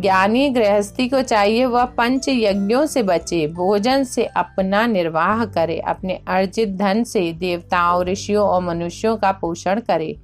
ज्ञानी 0.00 0.50
गृहस्थी 0.50 1.08
को 1.08 1.22
चाहिए 1.22 1.64
वह 1.64 1.84
पंच 1.84 2.28
यज्ञों 2.28 2.86
से 2.86 3.02
बचे। 3.02 3.46
भोजन 3.46 4.04
से 4.04 4.24
अपना 4.24 4.86
निर्वाह 4.86 5.44
करे। 5.44 5.78
अपने 5.78 6.20
अर्जित 6.28 6.68
धन 6.68 7.04
से 7.04 7.32
देवताओं, 7.32 8.04
ऋषियों 8.04 8.48
और 8.48 8.62
मनुष्यों 8.62 9.16
का 9.16 9.32
पोषण 9.32 9.80
करे। 9.80 10.16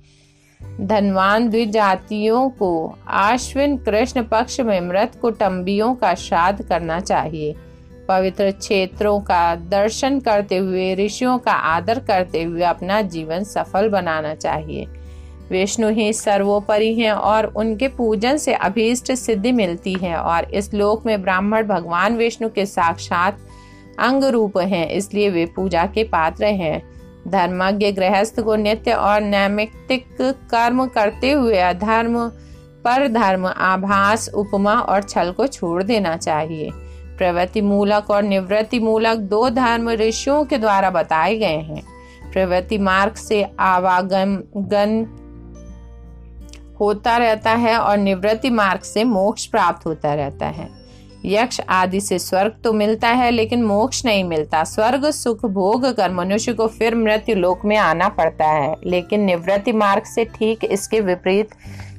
धनवान 0.60 1.48
द्विजातियों 1.50 2.50
को 2.50 2.98
आश्विन 3.08 3.76
कृष्ण 3.76 4.22
पक्ष 4.22 4.60
में 4.60 4.80
मृत 4.80 5.12
कुटुंबियों 5.22 5.94
का 5.94 6.14
श्राद्ध 6.14 6.62
करना 6.62 7.00
चाहिए। 7.00 7.54
पवित्र 8.08 8.50
क्षेत्रों 8.50 9.20
का 9.20 9.54
दर्शन 9.54 10.20
करते 10.20 10.56
हुए, 10.56 10.94
ऋषियों 10.94 11.38
का 11.38 11.52
आदर 11.52 11.98
करते 11.98 12.42
हुए 12.42 12.62
अपना 12.62 13.02
जीवन 13.02 13.44
सफल 13.44 13.88
बनाना 13.88 14.34
चाहिए। 14.34 14.86
विष्णु 15.50 15.88
ही 15.88 16.12
सर्वोपरि 16.12 16.94
हैं 16.94 17.12
और 17.12 17.46
उनके 17.46 17.88
पूजन 17.88 18.36
से 18.36 18.54
अभीष्ट 18.54 19.12
सिद्धि 19.12 19.52
मिलती 19.52 19.94
है 19.94 20.16
और 20.16 20.44
इस 20.44 20.74
लोक 20.74 21.06
में 21.06 21.22
ब्राह्मण 21.22 21.66
भगवान 21.66 22.16
विष्णु 22.16 22.48
के 22.48 22.66
साक्षात 22.66 23.38
अंग 23.98 24.24
रूप 24.24 24.58
हैं, 24.58 24.90
इसलिए 24.90 25.30
वे 25.30 25.46
पूजा 25.46 25.86
के 25.86 26.04
पात्र 26.04 26.44
हैं। 26.44 26.87
धर्मज्ञ 27.30 27.92
गृहस्थ 27.92 28.40
को 28.40 28.56
नित्य 28.56 28.92
और 28.92 29.20
नैमित्तिक 29.20 30.16
कर्म 30.22 30.86
करते 30.86 31.30
हुए 31.30 31.58
अधर्म 31.58 32.28
पर 32.84 33.08
धर्म 33.08 33.46
आभास, 33.46 34.28
उपमा 34.28 34.74
और 34.74 35.02
छल 35.02 35.32
को 35.32 35.46
छोड़ 35.46 35.82
देना 35.82 36.16
चाहिए। 36.16 36.70
प्रवृत्ति 37.18 37.60
मूलक 37.60 38.10
और 38.10 38.22
निवृत्ति 38.22 38.78
मूलक 38.78 39.18
दो 39.18 39.48
धर्म 39.50 39.90
ऋषियों 39.90 40.44
के 40.44 40.58
द्वारा 40.58 40.90
बताए 40.90 41.36
गए 41.36 41.58
हैं। 41.60 41.82
प्रवृत्ति 42.32 42.78
मार्ग 42.78 43.14
से 43.14 43.42
आवागमन 43.60 45.06
होता 46.80 47.16
रहता 47.16 47.50
है 47.50 47.78
और 47.78 47.96
निवृत्ति 47.96 48.50
मार्ग 48.50 48.80
से 48.80 49.04
मोक्ष 49.04 49.46
प्राप्त 49.46 49.86
होता 49.86 50.14
रहता 50.14 50.46
है। 50.46 50.77
यक्ष 51.28 51.60
आदि 51.60 52.00
से 52.00 52.18
स्वर्ग 52.18 52.54
तो 52.64 52.72
मिलता 52.72 53.08
है, 53.10 53.30
लेकिन 53.30 53.62
मोक्ष 53.64 54.04
नहीं 54.04 54.22
मिलता। 54.24 54.62
स्वर्ग, 54.64 55.10
सुख, 55.12 55.44
भोग 55.46 55.86
कर 55.96 56.12
मनुष्य 56.12 56.52
को 56.52 56.66
फिर 56.68 56.94
मृत्यु 56.94 57.36
लोक 57.36 57.64
में 57.64 57.76
आना 57.76 58.08
पड़ता 58.10 58.46
है, 58.46 58.74
लेकिन 58.86 59.24
निवृत्ति 59.24 59.72
मार्ग 59.74 60.04
से 60.04 60.24
ठीक 60.34 60.64
इसके 60.64 61.00
विपरीत 61.00 61.54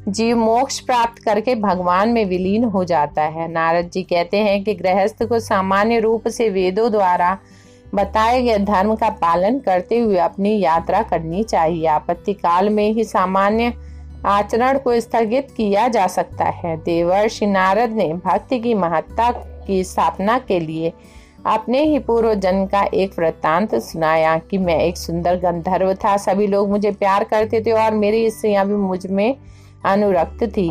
जीव 0.07 0.37
मोक्ष 0.37 0.79
प्राप्त 0.79 1.21
करके 1.23 1.55
भगवान 1.57 2.09
में 2.09 2.23
विलीन 2.25 2.63
हो 2.65 2.83
जाता 2.85 3.23
है। 3.23 3.51
नारद 3.51 3.89
जी 3.93 4.03
कहते 4.03 4.37
हैं 4.37 4.63
कि 4.63 4.73
गृहस्थ 4.73 5.23
को 5.23 5.39
सामान्य 5.39 5.99
रूप 5.99 6.27
से 6.27 6.49
वेदों 6.49 6.91
द्वारा 6.91 7.37
बताए 7.95 8.41
गए 8.41 8.57
धर्म 8.59 8.95
का 8.95 9.09
पालन 9.19 9.59
करते 9.59 9.99
हुए 9.99 10.17
अपनी 10.19 10.57
यात्रा 10.59 11.01
करनी 11.01 11.43
चाहिए। 11.43 11.85
आपत्ति 11.87 12.33
काल 12.33 12.69
में 12.69 12.91
ही 12.93 13.03
सामान्य 13.03 13.73
आचरण 14.25 14.77
को 14.77 14.99
स्थगित 14.99 15.51
किया 15.57 15.87
जा 15.87 16.07
सकता 16.07 16.45
है। 16.45 16.75
देवर्षि 16.77 17.45
नारद 17.45 17.89
ने 17.89 18.13
भक्ति 18.13 18.59
की 18.59 18.73
महत्ता 18.73 19.31
की 19.67 19.83
स्थापना 19.83 20.37
के 20.39 20.59
लिए 20.59 20.93
अपने 21.45 21.83
ही 21.83 21.99
पूर्व 21.99 22.33
जन्म 22.33 22.65
का 22.65 22.83
एक 22.83 23.19
वृत्तांत 23.19 23.75
सुनाया 23.75 24.37
कि 24.37 24.57
मैं 24.57 24.77
एक 24.79 24.97
सुंदर 24.97 25.35
गंधर्व 25.35 25.93
था। 25.93 26.17
सभी 26.17 26.47
लोग 26.47 26.69
मुझे 26.69 26.91
प्यार 26.91 27.23
करते 27.23 27.61
थे 27.61 27.71
और 27.71 27.93
मेरी 27.93 28.29
स्त्रियाँ 28.29 28.67
भी 28.67 28.73
मुझमें 28.73 29.35
अनुरक्त 29.85 30.43
थी। 30.43 30.69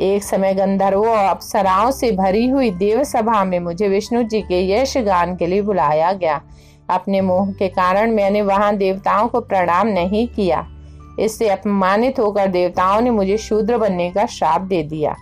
एक 0.00 0.22
समय 0.22 0.54
गंधर्वों 0.54 1.08
और 1.08 1.24
अप्सराओं 1.24 1.90
से 1.90 2.12
भरी 2.12 2.48
हुई 2.48 2.70
देव 2.70 3.04
सभा 3.04 3.44
में 3.44 3.58
मुझे 3.58 3.88
विष्णु 3.88 4.22
जी 4.22 4.40
के 4.40 4.62
यश 4.72 4.96
गान 4.98 5.36
के 5.36 5.46
लिए 5.46 5.62
बुलाया 5.62 6.12
गया। 6.12 6.40
अपने 6.90 7.20
मोह 7.20 7.52
के 7.52 7.68
कारण 7.68 8.10
मैंने 8.10 8.42
वहाँ 8.42 8.76
देवताओं 8.76 9.28
को 9.28 9.40
प्रणाम 9.40 9.86
नहीं 9.86 10.28
किया। 10.28 10.66
इससे 11.18 11.48
अपमानित 11.48 12.18
होकर 12.18 12.46
देवताओं 12.46 13.00
ने 13.00 13.10
मुझे 13.10 13.36
शूद्र 13.38 13.78
बनने 13.78 14.10
का 14.10 14.26
श्राप 14.26 14.60
दे 14.60 14.82
दिया। 14.82 15.16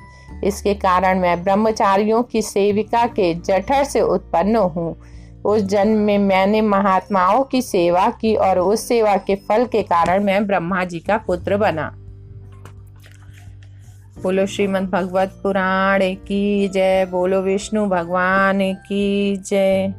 इसके 0.44 0.74
कारण 0.74 1.20
मैं 1.20 1.42
ब्रह्मचारियों 1.42 2.22
की 2.22 2.42
सेविका 2.42 3.06
के 3.06 3.34
जठर 3.34 3.84
से 3.84 4.00
उत्पन्न 4.00 4.56
हूँ। 4.56 4.96
उस 5.44 5.62
जन्म 5.62 5.98
में 5.98 6.18
मैंने 6.18 6.60
महात्माओं 6.60 7.42
की 7.42 7.62
सेवा 7.62 8.08
की 8.10 8.34
और 8.36 8.58
उस 8.58 8.88
सेवा 8.88 9.16
के 9.16 9.34
फल 9.48 9.64
के 9.64 9.82
कारण 9.82 10.24
मैं 10.24 10.46
ब्रह्मा 10.46 10.84
जी 10.84 10.98
का 10.98 11.16
पुत्र 11.16 11.56
बना। 11.56 11.92
बोलो 14.22 14.46
श्रीमद् 14.46 14.90
भगवत 14.90 15.40
पुराण 15.42 16.02
की 16.02 16.68
जय, 16.68 17.06
बोलो 17.10 17.40
विष्णु 17.40 17.86
भगवान 17.86 18.72
की 18.72 19.36
जय। 19.36 19.94